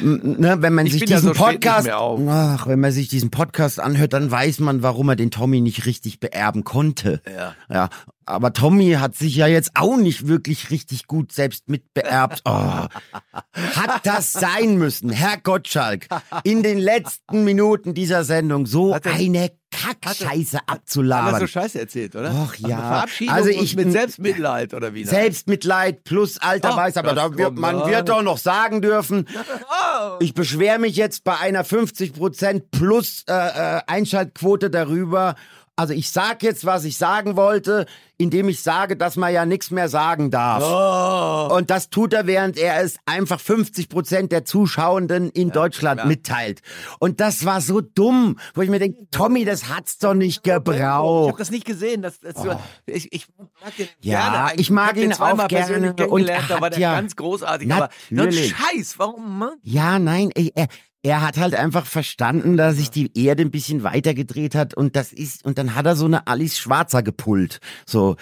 ne, 0.00 0.56
wenn 0.60 0.74
man 0.74 0.86
Ich 0.86 0.92
sich 0.92 1.04
diesen 1.04 1.34
so 1.34 1.44
Podcast, 1.44 1.88
ach, 1.90 2.66
wenn 2.66 2.80
man 2.80 2.92
sich 2.92 3.08
diesen 3.08 3.30
Podcast 3.30 3.80
anhört, 3.80 4.12
dann 4.12 4.30
weiß 4.30 4.60
man, 4.60 4.82
warum 4.82 5.08
er 5.08 5.16
den 5.16 5.30
Tommy 5.30 5.60
nicht 5.60 5.86
richtig 5.86 6.20
beerben 6.20 6.64
konnte. 6.64 7.20
Ja. 7.26 7.54
Ja, 7.68 7.88
aber 8.26 8.52
Tommy 8.52 8.92
hat 8.92 9.16
sich 9.16 9.36
ja 9.36 9.46
jetzt 9.46 9.72
auch 9.74 9.96
nicht 9.96 10.26
wirklich 10.28 10.70
richtig 10.70 11.06
gut 11.06 11.32
selbst 11.32 11.68
mitbeerbt. 11.68 12.42
Oh. 12.44 12.50
Hat 12.50 14.00
das 14.04 14.32
sein 14.32 14.76
müssen, 14.78 15.10
Herr 15.10 15.36
Gottschalk, 15.38 16.06
in 16.44 16.62
den 16.62 16.78
letzten 16.78 17.44
Minuten 17.44 17.94
dieser 17.94 18.24
Sendung 18.24 18.66
so 18.66 18.96
eine 19.04 19.50
Kackscheiße 19.82 20.58
Hat 20.58 20.64
er 20.68 20.72
abzulabern. 20.74 21.40
so 21.40 21.46
Scheiße 21.46 21.80
erzählt, 21.80 22.14
oder? 22.16 22.30
Och, 22.30 22.48
Ach, 22.52 22.58
eine 22.64 22.68
ja. 22.68 22.76
Verabschiedung 22.78 23.34
Also 23.34 23.48
ich- 23.50 23.76
mit 23.76 23.92
Selbstmitleid 23.92 24.74
oder 24.74 24.94
wie? 24.94 25.04
Selbstmitleid 25.04 26.04
plus 26.04 26.38
alter 26.38 26.70
Ach, 26.72 26.76
Weiß, 26.76 26.96
aber 26.96 27.14
da 27.14 27.36
wird, 27.36 27.56
man 27.58 27.80
an. 27.82 27.90
wird 27.90 28.08
doch 28.08 28.22
noch 28.22 28.38
sagen 28.38 28.82
dürfen, 28.82 29.26
Oh. 29.70 30.16
ich 30.20 30.34
beschwere 30.34 30.78
mich 30.78 30.96
jetzt 30.96 31.24
bei 31.24 31.36
einer 31.38 31.64
50% 31.64 32.62
plus 32.70 33.24
äh, 33.28 33.32
äh, 33.32 33.80
Einschaltquote 33.86 34.70
darüber, 34.70 35.34
Also 35.80 35.94
ich 35.94 36.10
sag 36.10 36.42
jetzt, 36.42 36.66
was 36.66 36.84
ich 36.84 36.98
sagen 36.98 37.36
wollte, 37.36 37.86
indem 38.18 38.50
ich 38.50 38.60
sage, 38.60 38.98
dass 38.98 39.16
man 39.16 39.32
ja 39.32 39.46
nichts 39.46 39.70
mehr 39.70 39.88
sagen 39.88 40.30
darf. 40.30 40.62
Oh. 40.62 41.54
Und 41.56 41.70
das 41.70 41.88
tut 41.88 42.12
er, 42.12 42.26
während 42.26 42.58
er 42.58 42.82
es 42.82 42.96
einfach 43.06 43.40
50 43.40 43.88
Prozent 43.88 44.30
der 44.30 44.44
Zuschauenden 44.44 45.30
in 45.30 45.52
Deutschland 45.52 46.00
klar. 46.00 46.06
mitteilt. 46.06 46.60
Und 46.98 47.18
das 47.20 47.46
war 47.46 47.62
so 47.62 47.80
dumm, 47.80 48.38
wo 48.52 48.60
ich 48.60 48.68
mir 48.68 48.78
denke, 48.78 49.06
Tommy, 49.10 49.46
das 49.46 49.70
hat's 49.70 49.96
doch 49.96 50.12
nicht 50.12 50.46
Ich 50.46 50.52
habe 50.52 50.70
gebraucht. 50.70 51.40
das 51.40 51.50
nicht 51.50 51.64
gesehen. 51.64 52.02
Das, 52.02 52.20
das 52.20 52.36
ich, 52.84 53.10
ich 53.10 53.26
mag 53.64 53.74
den 53.78 53.86
Oh. 53.86 53.96
Ja, 54.02 54.44
gerne. 54.48 54.60
ich 54.60 54.70
mag 54.70 54.94
den 54.96 55.04
ihn 55.04 55.12
auch 55.14 55.48
gerne 55.48 55.48
persönlich 55.48 56.10
und 56.10 56.28
da 56.28 56.60
war 56.60 56.68
der 56.68 56.78
ja- 56.78 56.94
ganz 56.96 57.16
großartig. 57.16 57.72
Aber 57.72 57.88
so 58.10 58.20
ein. 58.22 58.32
Scheiß, 58.32 58.98
warum, 58.98 59.38
Mann? 59.38 59.54
Ja, 59.62 59.98
nein, 59.98 60.30
ey, 60.34 60.52
er, 60.54 60.66
er 61.02 61.22
hat 61.22 61.38
halt 61.38 61.54
einfach 61.54 61.86
verstanden, 61.86 62.56
dass 62.56 62.76
sich 62.76 62.90
die 62.90 63.10
Erde 63.18 63.42
ein 63.42 63.50
bisschen 63.50 63.82
weiter 63.82 64.14
gedreht 64.14 64.54
hat 64.54 64.74
und 64.74 64.96
das 64.96 65.12
ist, 65.12 65.44
und 65.44 65.58
dann 65.58 65.74
hat 65.74 65.86
er 65.86 65.96
so 65.96 66.04
eine 66.04 66.26
Alice 66.26 66.58
Schwarzer 66.58 67.02
gepullt. 67.02 67.60
So. 67.86 68.16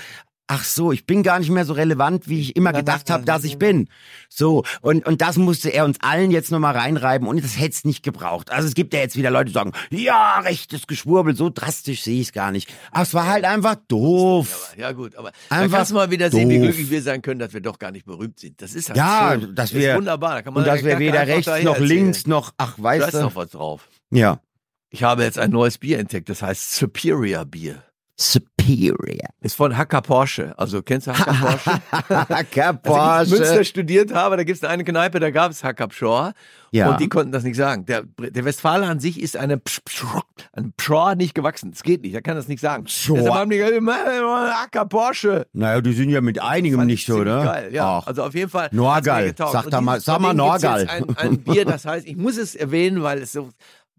Ach 0.50 0.64
so, 0.64 0.93
ich 0.93 1.05
bin 1.05 1.23
gar 1.23 1.38
nicht 1.38 1.50
mehr 1.50 1.67
so 1.67 1.75
relevant, 1.75 2.26
wie 2.26 2.40
ich 2.40 2.57
immer 2.57 2.73
gedacht 2.73 3.11
habe, 3.11 3.23
dass 3.25 3.45
ich 3.45 3.59
bin. 3.59 3.88
So, 4.31 4.64
und, 4.81 5.07
und 5.07 5.21
das 5.21 5.37
musste 5.37 5.69
er 5.69 5.85
uns 5.85 5.99
allen 6.00 6.31
jetzt 6.31 6.50
nochmal 6.50 6.75
reinreiben 6.75 7.28
und 7.28 7.45
das 7.45 7.59
hätte 7.59 7.75
es 7.75 7.85
nicht 7.85 8.02
gebraucht. 8.02 8.50
Also 8.50 8.67
es 8.67 8.73
gibt 8.75 8.95
ja 8.95 9.00
jetzt 9.00 9.14
wieder 9.17 9.31
Leute, 9.31 9.47
die 9.47 9.52
sagen, 9.52 9.73
ja, 9.90 10.38
rechtes 10.40 10.87
Geschwurbel, 10.87 11.37
so 11.37 11.50
drastisch 11.52 12.02
sehe 12.02 12.19
ich 12.23 12.28
es 12.28 12.33
gar 12.33 12.50
nicht. 12.50 12.73
Aber 12.93 13.02
es 13.02 13.12
war 13.12 13.26
halt 13.26 13.45
einfach 13.45 13.76
doof. 13.88 14.73
Ja 14.78 14.93
gut, 14.93 15.17
aber 15.17 15.33
da 15.50 15.57
Einfach 15.57 15.76
kannst 15.76 15.90
du 15.90 15.97
mal 15.97 16.11
wieder 16.11 16.31
sehen, 16.31 16.49
wie 16.49 16.55
doof. 16.57 16.64
glücklich 16.69 16.90
wir 16.90 17.02
sein 17.02 17.21
können, 17.21 17.40
dass 17.40 17.52
wir 17.52 17.61
doch 17.61 17.78
gar 17.78 17.90
nicht 17.90 18.07
berühmt 18.07 18.40
sind. 18.40 18.62
Das 18.62 18.73
ist 18.75 18.88
halt 18.88 18.97
Ja, 18.97 19.33
schön. 19.38 19.55
dass 19.55 19.71
das 19.71 19.75
wir- 19.75 19.90
ist 19.90 19.97
wunderbar. 19.99 20.37
Da 20.37 20.43
kann 20.43 20.55
man 20.55 20.62
Und 20.62 20.67
dass 20.67 20.83
wir 20.83 20.99
weder 20.99 21.26
rechts 21.26 21.47
noch 21.47 21.55
erzählen. 21.75 21.85
links 21.87 22.26
noch, 22.26 22.55
ach, 22.57 22.76
Da 22.78 22.83
weißt 22.85 23.07
ist 23.09 23.14
du? 23.14 23.21
noch 23.21 23.37
was 23.37 23.50
drauf. 23.50 23.87
Ja. 24.11 24.40
Ich 24.88 25.02
habe 25.02 25.25
jetzt 25.25 25.38
ein 25.38 25.50
neues 25.50 25.76
Bier 25.76 25.99
entdeckt, 25.99 26.31
das 26.31 26.40
heißt 26.40 26.75
Superior 26.75 27.45
Bier. 27.45 27.83
Superior. 28.21 29.29
Ist 29.41 29.55
von 29.55 29.77
Hacker 29.77 30.03
Porsche. 30.03 30.53
Also 30.59 30.83
kennst 30.83 31.07
du 31.07 31.13
Hacker 31.13 31.35
Porsche? 31.35 31.81
Hacker 32.29 32.81
Als 32.93 33.29
ich 33.29 33.35
in 33.35 33.39
Münster 33.39 33.55
Porsche. 33.55 33.65
studiert 33.65 34.13
habe, 34.13 34.37
da 34.37 34.43
gibt 34.45 34.59
es 34.59 34.65
eine 34.69 34.83
Kneipe, 34.83 35.21
da 35.21 35.31
gab 35.31 35.53
es 35.53 35.63
Hacker 35.63 35.87
Pschor. 35.89 36.33
Ja. 36.73 36.91
Und 36.91 37.01
die 37.01 37.09
konnten 37.09 37.31
das 37.31 37.45
nicht 37.45 37.57
sagen. 37.57 37.87
Der, 37.87 38.03
der 38.03 38.45
Westfaler 38.45 38.89
an 38.89 38.99
sich 38.99 39.21
ist 39.23 39.37
eine 39.37 39.57
Psch, 39.59 39.81
Psch, 39.85 40.05
ein 40.53 40.73
Pschor 40.77 41.15
nicht 41.15 41.35
gewachsen. 41.35 41.71
Das 41.71 41.83
geht 41.85 42.03
nicht, 42.03 42.13
er 42.15 42.21
kann 42.23 42.35
das 42.37 42.49
nicht 42.49 42.61
sagen. 42.61 42.85
Pschor. 42.85 43.17
Deshalb 43.19 43.35
haben 43.35 43.51
die 43.51 43.59
gesagt, 43.59 43.83
Hacker 43.87 44.87
Porsche. 44.87 45.47
Naja, 45.53 45.81
die 45.81 45.93
sind 45.93 46.11
ja 46.11 46.21
mit 46.21 46.43
einigem 46.43 46.85
nicht 46.87 47.03
ich 47.03 47.07
so, 47.07 47.21
oder? 47.21 47.45
Geil, 47.45 47.73
ja. 47.73 47.99
Ach. 48.03 48.07
Also 48.09 48.25
auf 48.25 48.35
jeden 48.35 48.51
Fall. 48.51 48.69
Norgal. 48.73 49.33
Sag 49.39 49.71
da 49.71 49.81
mal- 49.81 50.01
sag 50.01 50.21
mal 50.21 50.35
Norgal. 50.35 50.89
Ein, 50.89 51.17
ein 51.17 51.39
Bier, 51.39 51.65
das 51.65 51.85
heißt, 51.85 52.07
ich 52.07 52.17
muss 52.17 52.37
es 52.37 52.57
erwähnen, 52.57 53.03
weil 53.03 53.19
es 53.23 53.33
so 53.33 53.51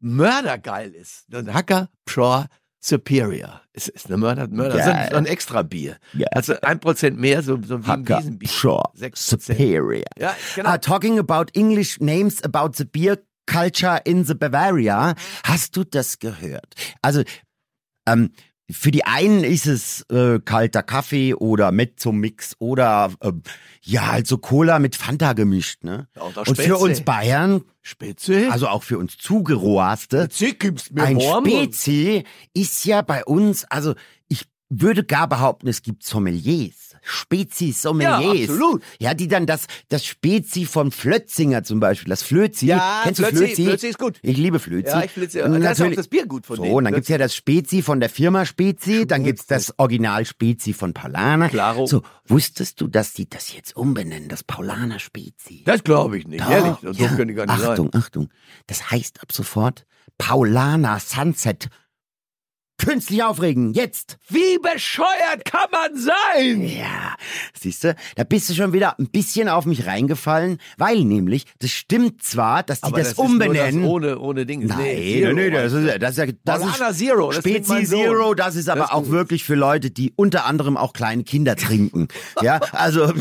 mördergeil 0.01 0.91
ist. 0.91 1.25
Hacker 1.51 1.89
Pschor 2.05 2.47
Superior. 2.79 3.61
Es 3.73 3.87
ist 3.87 4.07
eine 4.07 4.17
Mörder, 4.17 4.47
Mörder. 4.47 4.77
Geil. 4.77 4.89
ein, 4.89 5.15
ein 5.15 5.25
extra 5.25 5.63
Bier. 5.63 5.97
Geil. 6.13 6.27
Also 6.31 6.53
ein 6.61 6.79
Prozent 6.79 7.19
mehr, 7.19 7.41
so, 7.43 7.59
so 7.61 7.85
wie 7.85 7.91
ein 7.91 7.99
Hacker 8.01 8.19
Wiesenbier. 8.19 8.49
Pschor. 8.49 8.91
Sechs 8.93 9.27
Prozent. 9.29 9.59
Superior. 9.59 10.05
Ja, 10.17 10.35
genau. 10.55 10.69
Ah, 10.69 10.77
talking 10.77 11.19
about 11.19 11.45
English 11.53 11.99
names 11.99 12.41
about 12.43 12.71
the 12.75 12.85
beer 12.85 13.17
culture 13.45 13.99
in 14.05 14.23
the 14.23 14.33
Bavaria. 14.33 15.15
Hast 15.43 15.75
du 15.75 15.83
das 15.83 16.19
gehört? 16.19 16.75
Also, 17.01 17.23
ähm, 18.07 18.31
für 18.71 18.91
die 18.91 19.05
einen 19.05 19.43
ist 19.43 19.65
es 19.65 20.01
äh, 20.09 20.39
kalter 20.39 20.83
Kaffee 20.83 21.33
oder 21.33 21.71
Mezzo-Mix 21.71 22.55
oder 22.59 23.11
ähm, 23.21 23.41
ja, 23.81 24.11
halt 24.11 24.27
so 24.27 24.37
Cola 24.37 24.79
mit 24.79 24.95
Fanta 24.95 25.33
gemischt, 25.33 25.83
ne? 25.83 26.07
Ja, 26.15 26.21
und 26.23 26.57
für 26.57 26.77
uns 26.77 27.01
Bayern, 27.01 27.63
Spitze. 27.81 28.51
also 28.51 28.67
auch 28.67 28.83
für 28.83 28.99
uns 28.99 29.17
Zugeroaste, 29.17 30.29
ein. 30.29 31.63
Spezi 31.65 32.23
ist 32.53 32.85
ja 32.85 33.01
bei 33.01 33.25
uns, 33.25 33.65
also 33.65 33.95
ich 34.27 34.43
würde 34.69 35.03
gar 35.03 35.27
behaupten, 35.27 35.67
es 35.67 35.81
gibt 35.81 36.03
Sommeliers. 36.03 36.88
Spezi-Sommeliers. 37.03 38.21
Ja, 38.47 38.53
absolut. 38.53 38.83
Ja, 38.99 39.13
die 39.13 39.27
dann 39.27 39.45
das, 39.45 39.65
das 39.89 40.05
Spezi 40.05 40.65
von 40.65 40.91
Flötzinger 40.91 41.63
zum 41.63 41.79
Beispiel, 41.79 42.09
das 42.09 42.23
Flözi. 42.23 42.67
Ja, 42.67 43.01
Kennst 43.03 43.19
Flözi, 43.21 43.33
du 43.35 43.45
Flözi? 43.45 43.63
Flözi 43.65 43.87
ist 43.87 43.99
gut. 43.99 44.19
Ich 44.21 44.37
liebe 44.37 44.59
Flözi. 44.59 44.89
Ja, 44.89 45.03
ich 45.03 45.11
flitze. 45.11 45.43
Und 45.45 45.61
Da 45.61 45.71
ist 45.71 45.81
auch 45.81 45.91
das 45.91 46.07
Bier 46.07 46.25
gut 46.25 46.45
von 46.45 46.57
so, 46.57 46.63
denen. 46.63 46.75
und 46.75 46.83
dann 46.85 46.93
gibt's 46.93 47.09
ja 47.09 47.17
das 47.17 47.35
Spezi 47.35 47.81
von 47.81 47.99
der 47.99 48.09
Firma 48.09 48.45
Spezi, 48.45 49.05
dann 49.07 49.23
gibt's 49.23 49.45
Flözi. 49.45 49.67
das 49.67 49.79
Original 49.79 50.25
Spezi 50.25 50.73
von 50.73 50.93
Paulaner. 50.93 51.49
Claro. 51.49 51.85
So, 51.87 52.03
wusstest 52.27 52.81
du, 52.81 52.87
dass 52.87 53.13
die 53.13 53.29
das 53.29 53.53
jetzt 53.53 53.75
umbenennen, 53.75 54.29
das 54.29 54.43
Paulaner 54.43 54.99
Spezi? 54.99 55.63
Das 55.65 55.83
glaube 55.83 56.17
ich 56.17 56.27
nicht, 56.27 56.41
Doch, 56.43 56.49
ehrlich. 56.51 56.75
So 56.81 56.91
ja. 56.91 57.07
dumm 57.07 57.17
können 57.17 57.27
die 57.29 57.33
gar 57.33 57.45
nicht 57.45 57.65
Achtung, 57.65 57.89
sein. 57.91 58.01
Achtung. 58.01 58.29
Das 58.67 58.91
heißt 58.91 59.21
ab 59.21 59.31
sofort 59.31 59.85
Paulaner 60.17 60.99
Sunset. 60.99 61.69
Künstlich 62.79 63.21
aufregen, 63.23 63.73
jetzt. 63.73 64.17
Wie 64.29 64.57
bescheuert 64.57 65.45
kann 65.45 65.69
man 65.71 65.95
sein? 65.95 66.61
Ja, 66.61 67.15
siehst 67.59 67.83
du, 67.83 67.95
da 68.15 68.23
bist 68.23 68.49
du 68.49 68.53
schon 68.55 68.73
wieder 68.73 68.97
ein 68.99 69.09
bisschen 69.09 69.49
auf 69.49 69.65
mich 69.65 69.85
reingefallen, 69.85 70.57
weil 70.77 71.03
nämlich, 71.03 71.45
das 71.59 71.71
stimmt 71.71 72.23
zwar, 72.23 72.63
dass 72.63 72.81
die 72.81 72.87
Aber 72.87 72.97
das, 72.99 73.17
nur 73.17 73.25
umbenennen. 73.27 73.81
Das 73.83 73.91
ohne, 73.91 74.19
ohne 74.19 74.45
Ding. 74.45 74.65
Nein, 74.65 74.77
Nee, 74.79 75.21
Zero. 75.21 75.33
nee, 75.33 75.49
das 75.51 75.73
ist, 75.73 76.01
das 76.01 76.11
ist, 76.11 76.17
ja- 76.17 76.33
das 76.43 76.65
ist 76.65 76.97
Zero, 76.99 77.27
das 77.31 77.37
Spezi. 77.39 77.85
Zero, 77.85 78.33
das 78.33 78.55
ist 78.55 78.69
aber 78.69 78.81
Das 78.81 78.89
ist 78.89 78.95
auch 78.95 79.09
wirklich 79.09 79.43
für 79.43 79.55
Leute, 79.55 79.91
die 79.91 80.13
unter 80.15 80.45
anderem 80.45 80.77
auch 80.77 80.93
kleine 80.93 81.23
Kinder 81.23 81.55
trinken. 81.55 82.07
ja, 82.41 82.59
also, 82.71 83.13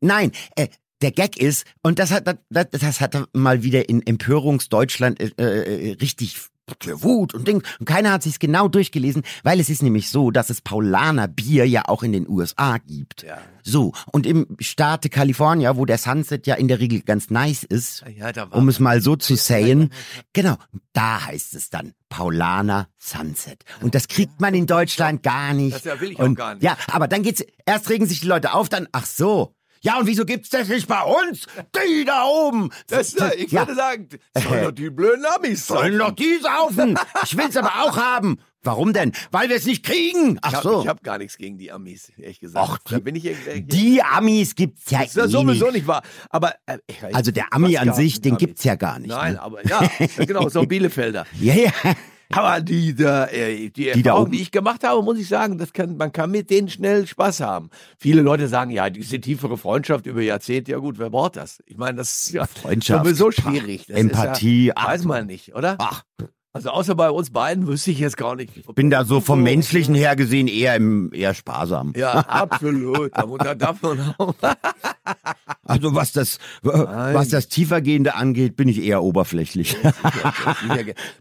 nein, 0.00 0.32
äh, 0.56 0.68
der 1.02 1.12
Gag 1.12 1.36
ist, 1.36 1.64
und 1.82 1.98
das 1.98 2.10
hat, 2.10 2.26
das, 2.50 2.66
das 2.70 3.00
hat 3.00 3.28
mal 3.32 3.62
wieder 3.62 3.88
in 3.88 4.04
Empörungsdeutschland 4.06 5.20
äh, 5.20 5.30
äh, 5.36 5.92
richtig 6.00 6.36
für 6.80 7.02
Wut 7.02 7.34
und 7.34 7.46
Ding. 7.46 7.62
Und 7.78 7.86
keiner 7.86 8.12
hat 8.12 8.22
sich's 8.22 8.38
genau 8.38 8.68
durchgelesen, 8.68 9.22
weil 9.42 9.60
es 9.60 9.68
ist 9.68 9.82
nämlich 9.82 10.10
so, 10.10 10.30
dass 10.30 10.50
es 10.50 10.60
Paulaner 10.60 11.28
Bier 11.28 11.66
ja 11.66 11.82
auch 11.86 12.02
in 12.02 12.12
den 12.12 12.28
USA 12.28 12.78
gibt. 12.78 13.22
Ja. 13.22 13.38
So, 13.62 13.92
und 14.12 14.26
im 14.26 14.46
Staate 14.60 15.08
California, 15.08 15.76
wo 15.76 15.86
der 15.86 15.98
Sunset 15.98 16.46
ja 16.46 16.54
in 16.54 16.68
der 16.68 16.80
Regel 16.80 17.00
ganz 17.00 17.30
nice 17.30 17.64
ist, 17.64 18.04
Ja, 18.14 18.30
um 18.50 18.68
es 18.68 18.78
mal 18.78 19.00
so 19.00 19.16
zu 19.16 19.36
sagen, 19.36 19.90
genau, 20.32 20.56
da 20.92 21.26
heißt 21.26 21.54
es 21.54 21.70
dann 21.70 21.92
Paulaner 22.10 22.88
Sunset. 22.98 23.64
Und 23.80 23.94
das 23.94 24.08
kriegt 24.08 24.40
man 24.40 24.54
in 24.54 24.66
Deutschland 24.66 25.22
gar 25.22 25.54
nicht. 25.54 25.74
Das 25.74 25.84
ja 25.84 25.98
will 26.00 26.12
ich 26.12 26.18
auch 26.18 26.24
und, 26.24 26.34
gar 26.34 26.54
nicht. 26.54 26.62
Ja, 26.62 26.76
aber 26.88 27.08
dann 27.08 27.22
geht's, 27.22 27.42
erst 27.64 27.88
regen 27.88 28.06
sich 28.06 28.20
die 28.20 28.26
Leute 28.26 28.52
auf, 28.52 28.68
dann, 28.68 28.88
ach 28.92 29.06
so. 29.06 29.54
Ja, 29.84 29.98
und 29.98 30.06
wieso 30.06 30.24
gibt's 30.24 30.48
das 30.48 30.68
nicht 30.68 30.88
bei 30.88 31.02
uns? 31.02 31.46
Die 31.76 32.04
da 32.06 32.24
oben. 32.24 32.70
Das, 32.88 33.14
ich 33.36 33.52
ja, 33.52 33.60
würde 33.60 33.74
sagen, 33.74 34.08
sollen 34.34 34.64
doch 34.64 34.72
die 34.72 34.88
blöden 34.90 35.24
Amis 35.26 35.66
sollen 35.66 35.98
doch 35.98 36.12
die 36.12 36.38
saufen. 36.42 36.98
Ich 37.24 37.36
will's 37.36 37.56
aber 37.56 37.82
auch 37.82 37.96
haben. 37.96 38.38
Warum 38.62 38.94
denn? 38.94 39.12
Weil 39.30 39.50
wir 39.50 39.56
es 39.56 39.66
nicht 39.66 39.84
kriegen. 39.84 40.36
Ich 40.36 40.38
Ach 40.40 40.52
habe 40.54 40.62
so. 40.68 40.86
hab 40.88 41.02
gar 41.02 41.18
nichts 41.18 41.36
gegen 41.36 41.58
die 41.58 41.70
Amis, 41.70 42.10
ehrlich 42.16 42.40
gesagt. 42.40 42.66
Och, 42.66 42.78
da 42.90 42.98
bin 42.98 43.14
ich 43.14 43.26
irgendwie. 43.26 43.60
Die 43.60 44.02
Amis 44.02 44.54
gibt's 44.54 44.90
ja 44.90 45.02
ist 45.02 45.18
das 45.18 45.26
eh 45.28 45.32
sowieso 45.32 45.66
nicht. 45.66 45.74
nicht 45.74 45.86
wahr. 45.86 46.02
Aber 46.30 46.54
äh, 46.64 46.78
ich- 46.86 47.14
Also 47.14 47.30
der 47.30 47.52
Ami 47.52 47.76
an 47.76 47.92
sich, 47.92 48.22
den 48.22 48.32
Amis. 48.32 48.38
gibt's 48.40 48.64
ja 48.64 48.76
gar 48.76 48.98
nicht. 48.98 49.10
Nein, 49.10 49.34
ne? 49.34 49.42
aber 49.42 49.66
ja, 49.66 49.86
genau, 50.16 50.48
so 50.48 50.62
Bielefelder. 50.66 51.26
Ja, 51.38 51.54
ja. 51.54 51.72
Aber 52.36 52.60
die, 52.60 52.94
da, 52.94 53.26
äh, 53.26 53.70
die, 53.70 53.84
da 53.84 54.10
Erfahrung, 54.10 54.30
die 54.30 54.42
ich 54.42 54.50
gemacht 54.50 54.84
habe, 54.84 55.02
muss 55.02 55.18
ich 55.18 55.28
sagen, 55.28 55.58
das 55.58 55.72
kann, 55.72 55.96
man 55.96 56.12
kann 56.12 56.30
mit 56.30 56.50
denen 56.50 56.68
schnell 56.68 57.06
Spaß 57.06 57.40
haben. 57.40 57.70
Viele 57.98 58.22
Leute 58.22 58.48
sagen, 58.48 58.70
ja, 58.70 58.90
diese 58.90 59.20
tiefere 59.20 59.56
Freundschaft 59.56 60.06
über 60.06 60.22
Jahrzehnte, 60.22 60.72
ja 60.72 60.78
gut, 60.78 60.98
wer 60.98 61.10
braucht 61.10 61.36
das? 61.36 61.62
Ich 61.66 61.76
meine, 61.76 61.98
das 61.98 62.26
ist 62.26 62.32
ja 62.32 62.46
Freundschaft, 62.46 63.04
sowieso 63.04 63.30
schwierig. 63.30 63.86
Das 63.86 63.96
Empathie, 63.96 64.66
ja, 64.66 64.72
ach, 64.76 64.88
weiß 64.88 65.04
man 65.04 65.26
nicht, 65.26 65.54
oder? 65.54 65.76
Ach, 65.78 66.04
Also 66.56 66.70
außer 66.70 66.94
bei 66.94 67.10
uns 67.10 67.30
beiden 67.30 67.66
wüsste 67.66 67.90
ich 67.90 67.98
jetzt 67.98 68.16
gar 68.16 68.36
nicht. 68.36 68.52
bin 68.76 68.88
da 68.88 69.04
so 69.04 69.20
vom 69.20 69.42
Menschlichen 69.42 69.92
her 69.96 70.14
gesehen 70.14 70.46
eher 70.46 70.76
im, 70.76 71.12
eher 71.12 71.34
sparsam. 71.34 71.92
Ja, 71.96 72.12
absolut. 72.12 73.10
Da, 73.12 73.26
da 73.26 73.54
darf 73.56 73.82
man 73.82 74.14
auch. 74.18 74.34
Also 75.66 75.94
was 75.94 76.12
das, 76.12 76.38
was 76.62 77.30
das 77.30 77.48
tiefergehende 77.48 78.14
angeht, 78.14 78.54
bin 78.54 78.68
ich 78.68 78.82
eher 78.82 79.02
oberflächlich. 79.02 79.76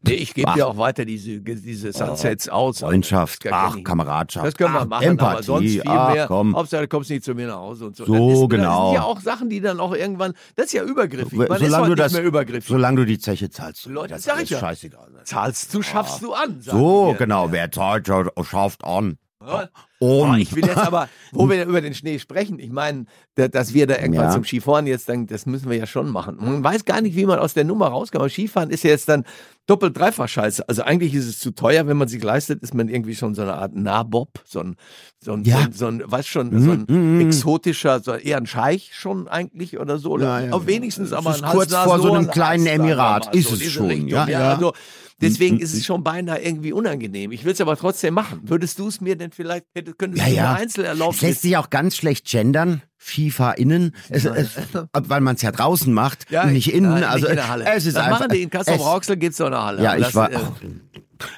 nee, 0.04 0.14
ich 0.14 0.34
gebe 0.34 0.52
dir 0.54 0.68
auch 0.68 0.78
weiter 0.78 1.06
diese, 1.06 1.40
diese 1.40 1.94
Sunsets 1.94 2.50
aus. 2.50 2.80
Freundschaft, 2.80 3.46
ach, 3.50 3.78
ich- 3.78 3.86
Kameradschaft. 3.86 4.46
Das 4.46 4.56
können 4.56 4.74
wir 4.74 4.82
ach, 4.82 4.86
machen, 4.88 5.04
Empathie, 5.04 5.32
aber 5.34 5.44
sonst 5.44 5.72
viel 5.72 5.84
ach, 5.86 6.14
mehr. 6.14 6.28
komm. 6.28 6.56
Hauptsache, 6.58 6.82
du 6.82 6.88
kommst 6.90 7.10
nicht 7.10 7.24
zu 7.24 7.34
mir 7.34 7.48
nach 7.48 7.56
Hause 7.56 7.86
und 7.88 7.96
so. 7.96 8.06
So, 8.06 8.14
das 8.14 8.40
ist, 8.40 8.50
genau. 8.50 8.80
Das 8.80 8.86
sind 8.88 8.96
ja 8.96 9.04
auch 9.04 9.22
Sachen, 9.22 9.50
die 9.50 9.62
dann 9.62 9.80
auch 9.80 9.96
irgendwann, 9.96 10.34
das 10.58 10.68
ist 10.68 10.74
ja 10.74 10.84
übergriffig. 10.84 11.38
Man 11.38 11.48
ist 11.50 11.60
solange 11.60 11.76
heute 11.76 11.84
du 11.84 11.90
nicht 11.92 12.00
das, 12.00 12.14
mehr 12.14 12.24
übergriffig. 12.24 12.68
solange 12.68 12.98
du 12.98 13.06
die 13.06 13.20
Zeche 13.20 13.50
zahlst. 13.50 13.86
Leute, 13.86 14.14
das 14.16 14.28
ist 14.28 14.42
ich 14.44 14.50
ja. 14.50 14.60
scheißegal. 14.60 15.08
Zahlst 15.24 15.74
du, 15.74 15.82
schaffst 15.82 16.22
du 16.22 16.34
an. 16.34 16.62
So, 16.62 17.16
genau, 17.18 17.52
wer 17.52 17.72
zahlt, 17.72 18.08
schafft 18.08 18.84
an. 18.84 19.18
Ja. 19.46 19.70
Und 20.04 20.30
Oh, 20.32 20.36
ich 20.36 20.54
will 20.54 20.66
jetzt 20.66 20.78
aber, 20.78 21.08
wo 21.32 21.50
wir 21.50 21.66
über 21.66 21.80
den 21.80 21.94
Schnee 21.94 22.20
sprechen, 22.20 22.60
ich 22.60 22.72
meine, 22.72 23.06
da- 23.36 23.48
dass 23.48 23.74
wir 23.74 23.88
da 23.88 23.96
irgendwann 23.96 24.26
Ja. 24.26 24.32
zum 24.32 24.44
Skifahren 24.44 24.86
jetzt 24.86 25.08
dann, 25.08 25.28
das 25.28 25.46
müssen 25.46 25.70
wir 25.70 25.78
ja 25.78 25.86
schon 25.88 26.10
machen. 26.12 26.38
Man 26.42 26.62
weiß 26.64 26.84
gar 26.84 27.00
nicht, 27.02 27.16
wie 27.16 27.26
man 27.26 27.40
aus 27.40 27.54
der 27.54 27.64
Nummer 27.64 27.88
rauskommt. 27.88 28.20
Aber 28.22 28.30
Skifahren 28.30 28.70
ist 28.70 28.84
ja 28.84 28.90
jetzt 28.90 29.08
dann 29.08 29.24
doppelt, 29.66 29.98
dreifach 29.98 30.28
scheiße. 30.28 30.68
Also 30.68 30.82
eigentlich 30.84 31.14
ist 31.14 31.26
es 31.26 31.40
zu 31.40 31.52
teuer, 31.52 31.88
wenn 31.88 31.96
man 31.96 32.10
sich 32.10 32.22
leistet, 32.22 32.62
ist 32.64 32.74
man 32.74 32.90
irgendwie 32.90 33.16
schon 33.16 33.34
so 33.34 33.44
eine 33.44 33.54
Art 33.54 33.74
Nabob, 33.76 34.42
so 34.44 34.60
ein, 34.60 34.76
so 35.22 35.32
ein, 35.34 35.44
Ja. 35.46 35.68
so 35.74 35.88
ein, 35.88 36.04
so 36.06 36.16
ein 36.18 36.24
schon, 36.24 36.62
so 36.62 36.72
ein 36.72 36.86
mm, 36.90 37.18
mm. 37.18 37.22
exotischer, 37.22 38.02
so 38.02 38.12
eher 38.14 38.38
ein 38.38 38.46
Scheich 38.46 38.92
schon 38.94 39.30
eigentlich 39.30 39.80
oder 39.80 40.00
so. 40.00 40.12
Oder 40.12 40.42
Ja, 40.42 40.48
ja. 40.58 40.68
Wenigstens 40.68 41.14
aber 41.14 41.34
ein 41.34 41.42
kurz 41.44 41.74
vor 41.74 42.00
so 42.02 42.12
einem 42.12 42.30
kleinen 42.30 42.66
Emirat. 42.68 43.34
Ist 43.34 43.48
so 43.48 43.56
es 43.56 43.72
schon, 43.72 43.88
Richtung. 43.88 44.08
ja, 44.10 44.28
ja. 44.28 44.54
Also, 44.56 44.74
Deswegen 45.22 45.60
ist 45.60 45.74
es 45.74 45.86
schon 45.86 46.04
beinahe 46.04 46.42
irgendwie 46.44 46.74
unangenehm. 46.74 47.32
Ich 47.32 47.46
will 47.46 47.54
es 47.54 47.62
aber 47.62 47.78
trotzdem 47.78 48.14
machen. 48.14 48.42
Würdest 48.44 48.78
du 48.80 48.88
es 48.90 49.00
mir 49.00 49.16
denn 49.16 49.32
vielleicht, 49.32 49.68
hätte- 49.74 49.93
könntest 49.98 50.26
Ja, 50.28 50.32
ja. 50.34 50.54
eine 50.54 50.66
Es 50.66 51.22
lässt 51.22 51.42
sich 51.42 51.58
auch 51.58 51.70
ganz 51.70 51.96
schlecht 51.96 52.26
gendern. 52.30 52.82
FIFA 52.98 53.52
innen, 53.52 53.94
es, 54.10 54.24
es, 54.24 54.52
weil 54.94 55.20
man 55.20 55.36
es 55.36 55.42
ja 55.42 55.52
draußen 55.52 55.92
macht, 55.94 56.26
nicht 56.46 56.74
innen. 56.74 56.90
nein, 56.92 57.04
also 57.04 57.24
nicht 57.26 57.32
in 57.32 57.36
der 57.36 57.48
Halle. 57.50 57.66
es 57.66 57.86
ist 57.86 57.98
das 57.98 58.04
einfach. 58.06 58.20
machen 58.22 58.32
die 58.32 58.44
in 58.44 58.50
es- 58.54 58.68
Rauxel 58.80 59.18
geht's 59.18 59.36
doch 59.38 59.48
in 59.48 59.52
der 59.52 59.64
Halle. 59.64 59.84
Ja, 59.84 59.98
ich 59.98 60.06
das, 60.06 60.16
war. 60.16 60.32
äh, 60.32 60.38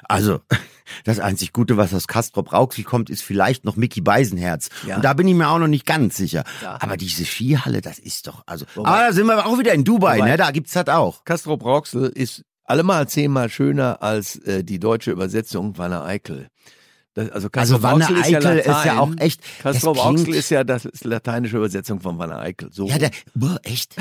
Also, 0.04 0.38
das 1.04 1.18
einzig 1.18 1.52
Gute, 1.52 1.76
was 1.76 1.92
aus 1.92 2.06
Castrop 2.06 2.52
Rauxel 2.52 2.84
kommt, 2.84 3.10
ist 3.10 3.22
vielleicht 3.22 3.64
noch 3.64 3.74
Mickey 3.74 4.00
Beisenherz. 4.00 4.68
Ja. 4.86 4.94
Und 4.96 5.04
da 5.04 5.12
bin 5.14 5.26
ich 5.26 5.34
mir 5.34 5.48
auch 5.48 5.58
noch 5.58 5.66
nicht 5.66 5.86
ganz 5.86 6.16
sicher. 6.16 6.44
Ja. 6.62 6.78
Aber 6.80 6.96
diese 6.96 7.24
Skihalle, 7.24 7.80
das 7.80 7.98
ist 7.98 8.28
doch, 8.28 8.44
also. 8.46 8.64
Wobei- 8.76 8.88
aber 8.88 8.98
da 9.08 9.12
sind 9.12 9.26
wir 9.26 9.44
auch 9.44 9.58
wieder 9.58 9.72
in 9.74 9.82
Dubai, 9.82 10.18
Wobei- 10.18 10.30
ne? 10.30 10.36
Da 10.36 10.52
gibt's 10.52 10.72
das 10.72 10.86
auch. 10.86 11.24
Castrop 11.24 11.64
Rauxel 11.64 12.10
ist 12.14 12.44
allemal 12.62 13.08
zehnmal 13.08 13.48
schöner 13.50 14.02
als 14.02 14.36
äh, 14.36 14.62
die 14.62 14.78
deutsche 14.78 15.10
Übersetzung 15.10 15.76
Wanne 15.78 16.02
Eickel. 16.04 16.46
Das, 17.16 17.30
also 17.30 17.48
Also 17.56 17.82
Wanne 17.82 18.04
Rauxel 18.04 18.18
ist 18.18 18.28
ja 18.30 18.38
Eickel 18.38 18.58
ist 18.58 18.84
ja 18.84 18.98
auch 19.00 19.10
echt. 19.18 19.40
Rauxel 19.64 20.24
klingt, 20.24 20.38
ist 20.38 20.50
ja 20.50 20.64
das 20.64 20.84
ist 20.84 21.04
lateinische 21.04 21.56
Übersetzung 21.56 22.00
von 22.00 22.18
Wanne 22.18 22.38
Eickel. 22.38 22.68
So. 22.72 22.86
ja, 22.88 22.98
der, 22.98 23.10
boah, 23.34 23.58
echt? 23.64 23.96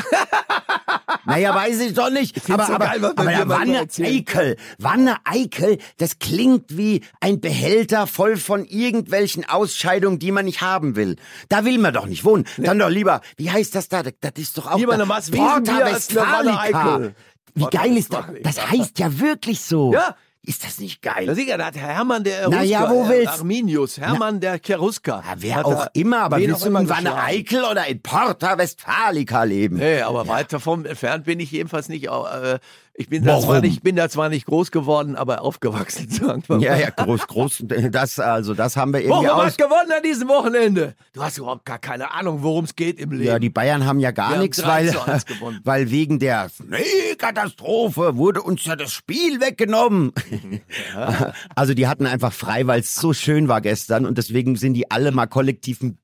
naja, 1.26 1.56
weiß 1.56 1.80
ich 1.80 1.94
doch 1.94 2.10
nicht. 2.10 2.34
find's 2.40 2.50
Aber, 2.50 2.66
so 2.68 2.74
aber, 2.74 2.86
geil, 2.86 3.06
aber 3.06 3.24
dir 3.24 3.38
der 3.38 3.50
Wanne. 3.50 3.88
Eickel, 4.02 4.58
Wanne 4.80 5.16
Eickel, 5.24 5.78
das 5.98 6.20
klingt 6.20 6.78
wie 6.78 7.02
ein 7.22 7.40
Behälter 7.40 8.06
voll 8.06 8.38
von 8.38 8.66
irgendwelchen 8.66 9.48
Ausscheidungen, 9.48 10.20
die 10.20 10.32
man 10.32 10.46
nicht 10.46 10.62
haben 10.62 10.96
will. 10.96 11.16
Da 11.50 11.66
will 11.66 11.78
man 11.78 11.94
doch 11.94 12.06
nicht 12.08 12.26
wohnen. 12.26 12.46
Dann 12.58 12.78
doch 12.80 12.90
lieber, 12.90 13.22
wie 13.38 13.50
heißt 13.50 13.74
das 13.76 13.88
da? 13.88 14.04
Das 14.04 14.14
ist 14.36 14.58
doch 14.58 14.70
auch 14.72 14.78
Lieber 14.78 14.98
da- 14.98 15.04
eine 15.04 15.10
Wanne 15.10 15.86
Westfalica. 15.86 16.60
Eickel. 16.96 17.16
Wie 17.54 17.62
Porta 17.62 17.78
geil 17.84 17.96
ist 17.98 18.14
das? 18.14 18.26
Das 18.44 18.70
heißt 18.70 19.00
ja 19.00 19.18
wirklich 19.20 19.62
so. 19.62 19.94
Ja. 19.94 20.18
Ist 20.46 20.64
das 20.64 20.80
nicht 20.80 21.02
geil? 21.02 21.26
Da 21.26 21.36
sicher, 21.36 21.58
da 21.58 21.66
hat 21.68 21.76
Hermann 21.78 22.24
der 22.24 22.50
Na 22.50 22.62
ja, 22.64 22.90
wo 22.90 23.04
äh, 23.06 23.10
willst- 23.10 23.40
Arminius, 23.40 23.98
Hermann 23.98 24.40
der 24.40 24.60
Cherusker. 24.60 25.24
Ja, 25.26 25.34
wer 25.38 25.56
hat 25.56 25.66
auch 25.66 25.88
immer, 25.94 26.22
aber 26.22 26.38
willst 26.38 26.64
du 26.66 26.68
in 26.68 26.90
Wanne. 26.90 27.16
Eickel 27.16 27.64
oder 27.64 27.88
in 27.88 28.02
Porta 28.02 28.58
Westfalica 28.58 29.44
leben? 29.44 29.78
Nee, 29.78 30.02
aber 30.02 30.28
weit 30.28 30.54
davon 30.54 30.86
entfernt 30.86 31.26
bin 31.26 31.40
ich 31.40 31.52
jedenfalls 31.52 31.90
nicht. 31.90 32.06
Äh, 32.06 32.60
ich 32.98 33.10
bin 33.10 33.26
da, 33.26 33.42
zwar 33.42 33.60
nicht, 33.60 33.84
bin 33.84 33.98
da 33.98 34.08
zwar 34.08 34.30
nicht 34.30 34.46
groß 34.46 34.72
geworden, 34.72 35.18
aber 35.18 35.42
aufgewachsen, 35.42 36.10
sagen 36.10 36.44
wir 36.48 36.56
mal. 36.56 36.64
Ja, 36.64 36.78
ja, 36.78 36.90
groß, 36.92 37.28
groß, 37.28 37.64
das, 37.92 38.20
also, 38.20 38.54
das 38.54 38.78
haben 38.78 38.94
wir 38.94 39.02
irgendwie 39.02 39.28
aus. 39.30 39.48
was 39.48 39.58
gewonnen 39.58 39.92
an 39.92 40.02
diesem 40.02 40.30
Wochenende. 40.30 40.96
Du 41.12 41.22
hast 41.22 41.38
überhaupt 41.38 41.66
gar 41.66 41.78
keine 41.80 42.12
Ahnung, 42.14 42.42
worum 42.42 42.64
es 42.64 42.74
geht 42.74 42.98
im 43.02 43.12
Leben. 43.12 43.26
Ja, 43.26 43.38
die 43.38 43.50
Bayern 43.50 43.86
haben 43.86 44.00
ja 44.00 44.12
gar 44.12 44.32
Wir 44.32 44.38
nichts, 44.40 44.58
3 44.58 44.68
weil, 44.68 44.92
zu 44.92 45.02
1 45.02 45.26
gewonnen. 45.26 45.60
weil 45.66 45.92
wegen 45.92 46.20
der 46.20 46.48
Schneekatastrophe 46.56 48.16
wurde 48.16 48.42
uns 48.42 48.64
ja 48.64 48.78
das 48.78 48.94
Spiel 48.94 49.42
weggenommen. 49.42 50.14
Also 51.56 51.74
die 51.74 51.88
hatten 51.88 52.06
einfach 52.06 52.34
frei, 52.34 52.68
weil 52.68 52.82
es 52.82 52.96
so 52.96 53.14
schön 53.14 53.48
war 53.48 53.62
gestern 53.62 54.06
und 54.06 54.18
deswegen 54.18 54.56
sind 54.56 54.74
die 54.74 54.92
alle 54.92 55.12
mal 55.12 55.28
kollektiv 55.28 55.82
einen 55.82 55.98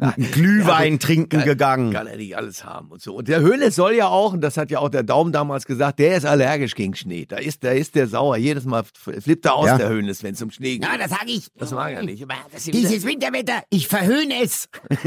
einen 0.00 0.30
Glühwein 0.30 0.98
trinken 0.98 1.38
kann, 1.38 1.44
gegangen. 1.46 1.92
Kann 1.92 2.06
er 2.06 2.16
nicht 2.16 2.36
alles 2.36 2.64
haben 2.64 2.90
und 2.90 3.00
so. 3.02 3.14
Und 3.14 3.28
der 3.28 3.40
Höhle 3.40 3.70
soll 3.70 3.94
ja 3.94 4.08
auch, 4.08 4.32
und 4.32 4.40
das 4.40 4.56
hat 4.56 4.70
ja 4.70 4.78
auch 4.80 4.88
der 4.88 5.02
Daumen 5.02 5.32
damals 5.32 5.66
gesagt, 5.66 5.98
der 5.98 6.16
ist 6.16 6.24
allergisch 6.26 6.74
gegen 6.74 6.94
Schnee. 6.94 7.26
Da 7.26 7.36
ist, 7.36 7.64
da 7.64 7.70
ist 7.70 7.94
der 7.94 8.06
sauer. 8.08 8.36
Jedes 8.36 8.64
Mal 8.64 8.84
flippt 8.94 9.44
er 9.46 9.54
aus, 9.54 9.66
Ja. 9.66 9.78
der 9.78 9.88
Höhnes, 9.88 10.22
wenn 10.22 10.34
es 10.34 10.42
um 10.42 10.50
Schnee 10.50 10.78
geht. 10.78 10.84
Ja, 10.84 10.96
das 10.98 11.10
sag 11.10 11.28
ich. 11.28 11.48
Das 11.56 11.70
mag 11.72 11.92
er 11.92 12.02
nicht. 12.02 12.22
Aber 12.22 12.34
das 12.52 12.66
ist 12.66 12.74
Dieses 12.74 13.04
Winterwetter, 13.06 13.62
ich 13.70 13.88
verhöhne 13.88 14.42
es. 14.42 14.68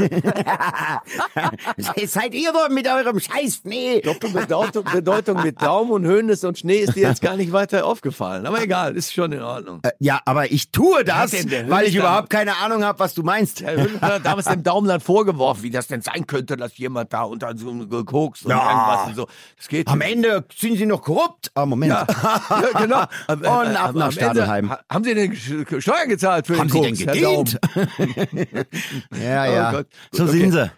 Seid 2.06 2.34
ihr 2.34 2.52
wohl 2.54 2.74
mit 2.74 2.86
eurem 2.88 3.20
Scheiß 3.20 3.60
Schnee? 3.62 4.00
Bedeutung, 4.00 4.84
Bedeutung 4.84 5.42
mit 5.42 5.60
Daumen 5.62 5.90
und 5.92 6.04
Höhnes 6.06 6.44
und 6.44 6.58
Schnee 6.58 6.78
ist 6.78 6.96
dir 6.96 7.08
jetzt 7.08 7.22
gar 7.22 7.36
nicht 7.36 7.52
weiter 7.52 7.84
aufgefallen. 7.86 8.46
Aber 8.46 8.62
egal, 8.62 8.69
ist 8.96 9.12
schon 9.12 9.32
in 9.32 9.42
Ordnung. 9.42 9.80
Äh, 9.82 9.90
Ja, 9.98 10.20
aber 10.24 10.50
ich 10.50 10.70
tue 10.70 11.04
das, 11.04 11.30
denn 11.32 11.68
weil 11.70 11.86
ich 11.86 11.94
überhaupt 11.96 12.30
keine 12.30 12.56
Ahnung 12.58 12.84
habe, 12.84 12.98
was 12.98 13.14
du 13.14 13.22
meinst. 13.22 13.60
Der 13.60 13.76
Hönes 13.76 14.00
hat 14.00 14.24
damals 14.24 14.46
dem 14.46 14.62
Daumen 14.62 14.88
dann 14.88 15.00
vorgeworfen, 15.00 15.62
wie 15.62 15.70
das 15.70 15.86
denn 15.88 16.00
sein 16.02 16.26
könnte, 16.26 16.56
dass 16.56 16.76
jemand 16.78 17.12
da 17.12 17.22
unter 17.22 17.56
so 17.56 17.72
gekokst 17.86 18.44
und 18.44 18.50
Ja. 18.52 18.70
irgendwas 18.70 19.06
und 19.08 19.14
so. 19.16 19.28
Das 19.56 19.68
geht 19.68 19.88
Am 19.88 19.98
nicht. 19.98 20.12
Ende 20.12 20.44
sind 20.56 20.76
sie 20.76 20.86
noch 20.86 21.02
korrupt. 21.02 21.50
Ah, 21.54 21.66
Moment. 21.66 21.92
Ja, 21.92 22.06
ja 22.50 22.80
genau. 22.80 23.04
Und 23.28 23.46
ab 23.76 23.94
nach 23.94 24.12
Stadelheim. 24.12 24.70
ha- 24.70 24.80
Haben 24.90 25.04
Sie 25.04 25.14
denn 25.14 25.34
Steuern 25.36 26.08
gezahlt 26.08 26.46
für 26.46 26.58
Haben 26.58 26.68
den 26.70 26.94
sie 26.94 27.04
Koks, 27.04 27.14
denn 27.14 27.24
Herr 27.24 27.36
gedient? 27.36 27.58
Daumen? 27.74 28.66
Ja, 29.22 29.44
Oh 29.44 29.52
ja. 29.54 29.72
Gut, 29.72 29.86
so 30.12 30.22
okay. 30.24 30.32
sind 30.38 30.52
sie. 30.52 30.70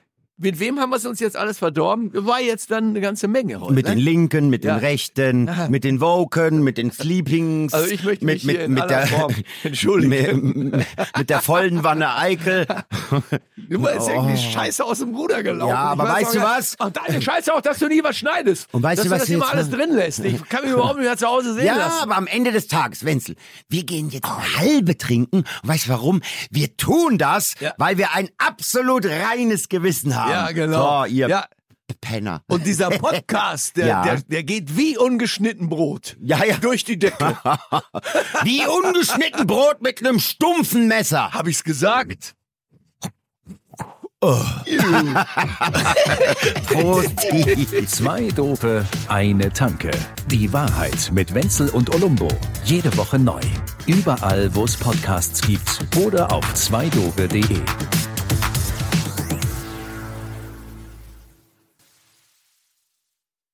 Mit 0.43 0.59
wem 0.59 0.81
haben 0.81 0.91
wir 0.91 0.97
es 0.97 1.07
uns 1.07 1.21
jetzt 1.21 1.37
alles 1.37 1.59
verdorben? 1.59 2.11
War 2.13 2.41
jetzt 2.41 2.71
dann 2.73 2.89
eine 2.91 3.01
ganze 3.01 3.29
Menge 3.29 3.61
heute. 3.61 3.73
Mit 3.73 3.87
ne? 3.87 3.93
den 3.93 3.99
Linken, 4.01 4.51
mit 4.51 4.65
Ja. 4.65 4.75
den 4.75 4.81
Rechten, 4.85 5.51
mit 5.69 5.85
den 5.85 6.01
Woken, 6.01 6.63
mit 6.63 6.79
den 6.79 6.91
Sleepings. 6.91 7.73
Also 7.73 7.89
ich 7.91 8.03
möchte 8.03 8.25
mit, 8.25 8.45
mich 8.45 8.59
mit, 8.59 8.69
mit 8.69 8.83
aller 8.83 8.89
der, 8.89 9.07
Form 9.07 9.35
entschuldigen. 9.63 10.71
Mit, 10.71 10.87
mit 11.17 11.31
der 11.31 11.41
vollen 11.41 11.85
Wanne 11.85 12.17
Eickel. 12.17 12.67
Du 13.57 13.81
bist 13.81 14.09
irgendwie 14.09 14.37
scheiße 14.37 14.85
aus 14.85 14.99
dem 14.99 15.15
Ruder 15.15 15.43
gelaufen. 15.45 15.71
Oh. 15.73 15.75
Ja, 15.75 15.79
aber 15.85 16.05
weiß 16.05 16.25
weißt 16.27 16.35
du 16.35 16.41
was? 16.43 16.77
Ach, 16.81 16.91
deine 16.91 17.23
Scheiße 17.23 17.55
auch, 17.55 17.61
dass 17.61 17.79
du 17.79 17.87
nie 17.89 18.03
was 18.03 18.17
schneidest. 18.19 18.69
Und 18.73 18.83
weißt 18.83 18.99
dass 18.99 19.07
du, 19.07 19.11
was 19.13 19.21
das 19.21 19.29
wir 19.29 19.37
immer 19.37 19.49
alles 19.51 19.69
machen? 19.71 19.81
drin 19.81 19.95
lässt. 19.95 20.25
Ich 20.25 20.49
kann 20.49 20.65
mich 20.65 20.73
überhaupt 20.73 20.97
nicht 20.99 21.07
mehr 21.07 21.17
zu 21.17 21.27
Hause 21.29 21.55
sehen 21.55 21.67
Ja, 21.67 21.77
lassen. 21.77 22.03
aber 22.03 22.17
am 22.17 22.27
Ende 22.27 22.51
des 22.51 22.67
Tages, 22.67 23.05
Wenzel, 23.05 23.37
wir 23.69 23.85
gehen 23.85 24.11
jetzt 24.11 24.25
eine 24.25 24.59
halbe 24.59 24.99
trinken. 24.99 25.37
Und 25.39 25.47
weißt 25.63 25.87
du 25.87 25.91
warum? 25.91 26.21
Wir 26.51 26.77
tun 26.77 27.17
das, 27.19 27.55
Ja. 27.61 27.75
weil 27.79 27.97
wir 27.97 28.13
ein 28.15 28.29
absolut 28.39 29.07
reines 29.07 29.69
Gewissen 29.69 30.17
haben. 30.17 30.32
Ja, 30.33 30.51
genau. 30.53 31.05
So, 31.05 31.07
ihr 31.13 31.29
Ja. 31.29 31.45
Penner. 32.01 32.43
Und 32.49 32.65
dieser 32.67 32.89
Podcast, 32.99 33.77
der, 33.77 33.87
Ja. 33.87 34.03
der, 34.03 34.23
der 34.23 34.43
geht 34.45 34.77
wie 34.79 34.97
ungeschnitten 34.97 35.69
Brot. 35.69 36.17
Ja, 36.23 36.43
ja. 36.45 36.57
Durch 36.57 36.85
die 36.85 36.99
Decke. 36.99 37.37
Wie 38.45 38.63
ungeschnitten 38.67 39.47
Brot 39.47 39.83
mit 39.83 40.01
einem 40.01 40.19
stumpfen 40.19 40.89
Messer. 40.89 41.33
Hab 41.33 41.47
ich's 41.49 41.63
gesagt? 41.65 42.35
Prost. 46.67 47.21
Zwei 47.89 48.29
Dope, 48.29 48.87
eine 49.09 49.53
Tanke. 49.53 49.91
Die 50.29 50.53
Wahrheit 50.53 51.11
mit 51.13 51.35
Wenzel 51.35 51.69
und 51.71 51.93
Olumbo. 51.95 52.29
Jede 52.65 52.97
Woche 52.97 53.19
neu. 53.19 53.41
Überall, 53.87 54.55
wo 54.55 54.65
es 54.65 54.77
Podcasts 54.77 55.41
gibt 55.43 55.81
oder 55.97 56.31
auf 56.33 56.55
zweidope.de. 56.55 57.59